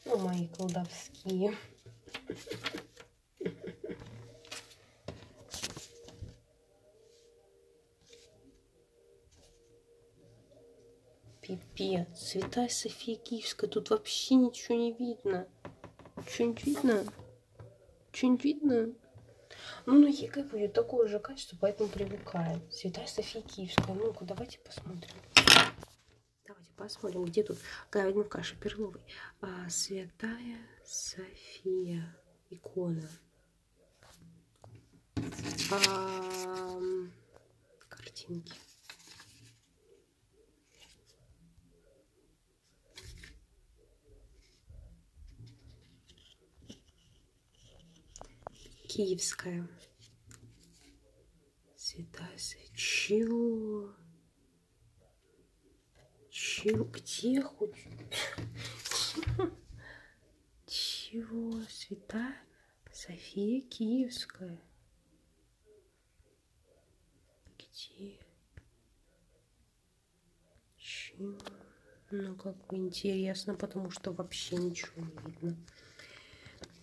Ну, 0.05 0.19
мои 0.19 0.49
колдовские. 0.49 1.57
Пипец, 11.41 12.07
Святая 12.19 12.69
София 12.69 13.17
Киевская, 13.17 13.69
тут 13.71 13.91
вообще 13.91 14.35
ничего 14.35 14.77
не 14.77 14.93
видно. 14.93 15.49
Что-нибудь 16.27 16.65
видно? 16.65 17.05
Что-нибудь 18.13 18.45
видно? 18.45 18.95
Ну, 19.87 20.01
на 20.01 20.07
ЕГЭ 20.07 20.45
будет 20.45 20.73
такое 20.75 21.09
же 21.09 21.19
качество, 21.19 21.57
поэтому 21.61 21.89
привыкаем. 21.89 22.61
Святая 22.71 23.07
София 23.07 23.43
Киевская. 23.43 23.95
Ну-ка, 23.95 24.25
давайте 24.25 24.59
посмотрим. 24.59 25.11
Давайте 26.47 26.73
посмотрим, 26.77 27.25
где 27.25 27.43
тут. 27.43 27.59
Говядина 27.91 28.25
в 28.25 28.29
каше 28.29 28.57
перловой. 28.57 29.03
А, 29.41 29.69
Святая 29.71 30.59
София. 30.85 32.17
Икона. 32.51 33.09
А, 35.73 36.81
картинки. 37.89 38.53
Киевская. 48.91 49.69
Святая. 51.77 52.37
Чего? 52.75 53.95
Чего? 56.29 56.85
Где 56.87 57.41
хоть? 57.41 57.87
Чего? 60.67 61.63
Святая 61.69 62.35
София 62.93 63.61
Киевская. 63.61 64.61
Где? 67.59 68.19
Чего? 70.77 71.39
Ну, 72.11 72.35
как 72.35 72.57
бы 72.67 72.77
интересно, 72.77 73.55
потому 73.55 73.93
что 73.93 74.11
вообще 74.11 74.57
ничего 74.57 75.01
не 75.01 75.15
видно. 75.31 75.57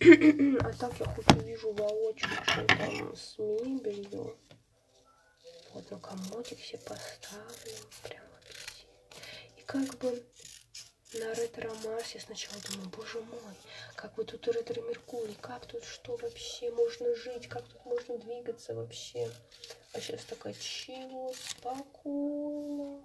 А 0.60 0.72
так 0.74 0.92
я 1.00 1.06
хоть 1.06 1.32
увижу 1.32 1.72
воочию, 1.72 2.30
что 2.44 2.64
там 2.66 3.16
с 3.16 3.36
мебелью. 3.38 4.36
Вот 5.74 5.90
на 5.90 5.98
комодик 5.98 6.60
все 6.60 6.78
поставлю. 6.78 7.72
Прям 8.04 8.22
вообще. 8.32 8.86
И 9.56 9.62
как 9.62 9.98
бы 9.98 10.22
на 11.14 11.34
ретро-марсе 11.34 12.20
сначала 12.20 12.60
думаю, 12.70 12.90
боже 12.96 13.20
мой, 13.22 13.54
как 13.96 14.14
бы 14.14 14.24
тут 14.24 14.46
ретро-меркурий, 14.46 15.36
как 15.40 15.66
тут 15.66 15.82
что 15.82 16.16
вообще 16.16 16.70
можно 16.70 17.12
жить, 17.16 17.48
как 17.48 17.64
тут 17.66 17.84
можно 17.84 18.18
двигаться 18.18 18.74
вообще. 18.74 19.28
А 19.94 20.00
сейчас 20.00 20.24
такая, 20.24 20.54
чего, 20.54 21.34
спокойно 21.34 23.02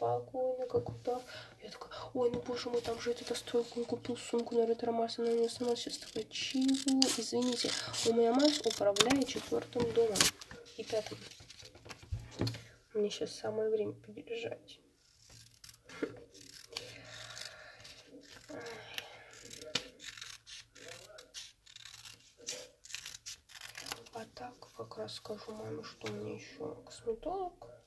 спокойно, 0.00 0.66
как 0.66 0.84
куда. 0.84 1.20
Я 1.62 1.70
такая, 1.70 1.90
ой, 2.14 2.30
ну 2.30 2.40
боже 2.40 2.70
мой, 2.70 2.80
там 2.80 2.98
же 3.00 3.10
этот 3.10 3.36
стойку, 3.36 3.80
он 3.80 3.84
купил 3.84 4.16
сумку 4.16 4.54
на 4.54 4.66
ретро-марс, 4.66 5.18
она 5.18 5.30
мне 5.30 5.48
сама 5.48 5.76
сейчас 5.76 5.98
такая, 5.98 6.24
чего? 6.24 7.00
Извините, 7.18 7.70
у 8.06 8.14
меня 8.14 8.32
мать 8.32 8.64
управляет 8.66 9.28
четвертым 9.28 9.92
домом 9.92 10.18
и 10.78 10.84
пятым. 10.84 11.18
Мне 12.94 13.10
сейчас 13.10 13.32
самое 13.32 13.68
время 13.68 13.92
побежать. 13.92 14.80
А 24.12 24.24
так, 24.34 24.54
как 24.76 24.96
раз 24.96 25.14
скажу 25.14 25.52
маме, 25.52 25.82
что 25.84 26.10
у 26.10 26.10
меня 26.10 26.34
еще 26.34 26.74
косметолог. 26.86 27.79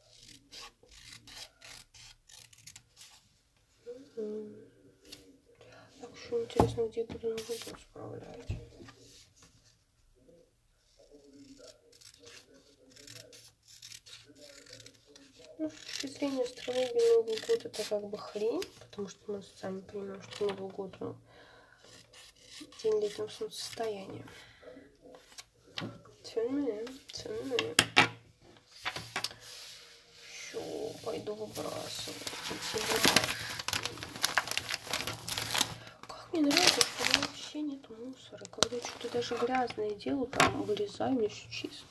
Так 4.16 6.11
что 6.16 6.43
интересно, 6.43 6.88
где 6.88 7.03
буду 7.05 7.30
год 7.30 7.80
справлять. 7.82 8.59
Ну, 15.57 15.70
с 15.70 15.74
точки 15.74 16.07
зрения 16.07 16.43
астрологии 16.43 17.16
Новый 17.16 17.39
год 17.39 17.66
это 17.66 17.84
как 17.84 18.03
бы 18.07 18.18
хрень, 18.18 18.61
потому 18.82 19.07
что 19.07 19.32
мы 19.32 19.43
сами 19.59 19.82
понимаем, 19.82 20.22
что 20.22 20.47
Новый 20.47 20.72
год 20.72 20.95
ну, 20.99 21.16
день 22.84 23.01
летнего 23.01 23.28
солнцестояния. 23.28 24.28
Темные, 26.24 26.86
темные. 27.11 27.76
Все, 30.22 30.91
пойду 31.03 31.34
выбрасывать 31.34 32.18
эти. 32.72 33.53
Мне 36.34 36.41
нравится, 36.41 36.81
что 36.81 37.19
вообще 37.19 37.61
нет 37.61 37.88
мусора. 37.91 38.43
Когда 38.49 38.77
что-то 38.77 39.13
даже 39.13 39.36
грязное 39.36 39.91
делаю, 39.91 40.25
там 40.25 40.63
вырезаю, 40.63 41.13
мне 41.13 41.29
все 41.29 41.47
чисто. 41.51 41.86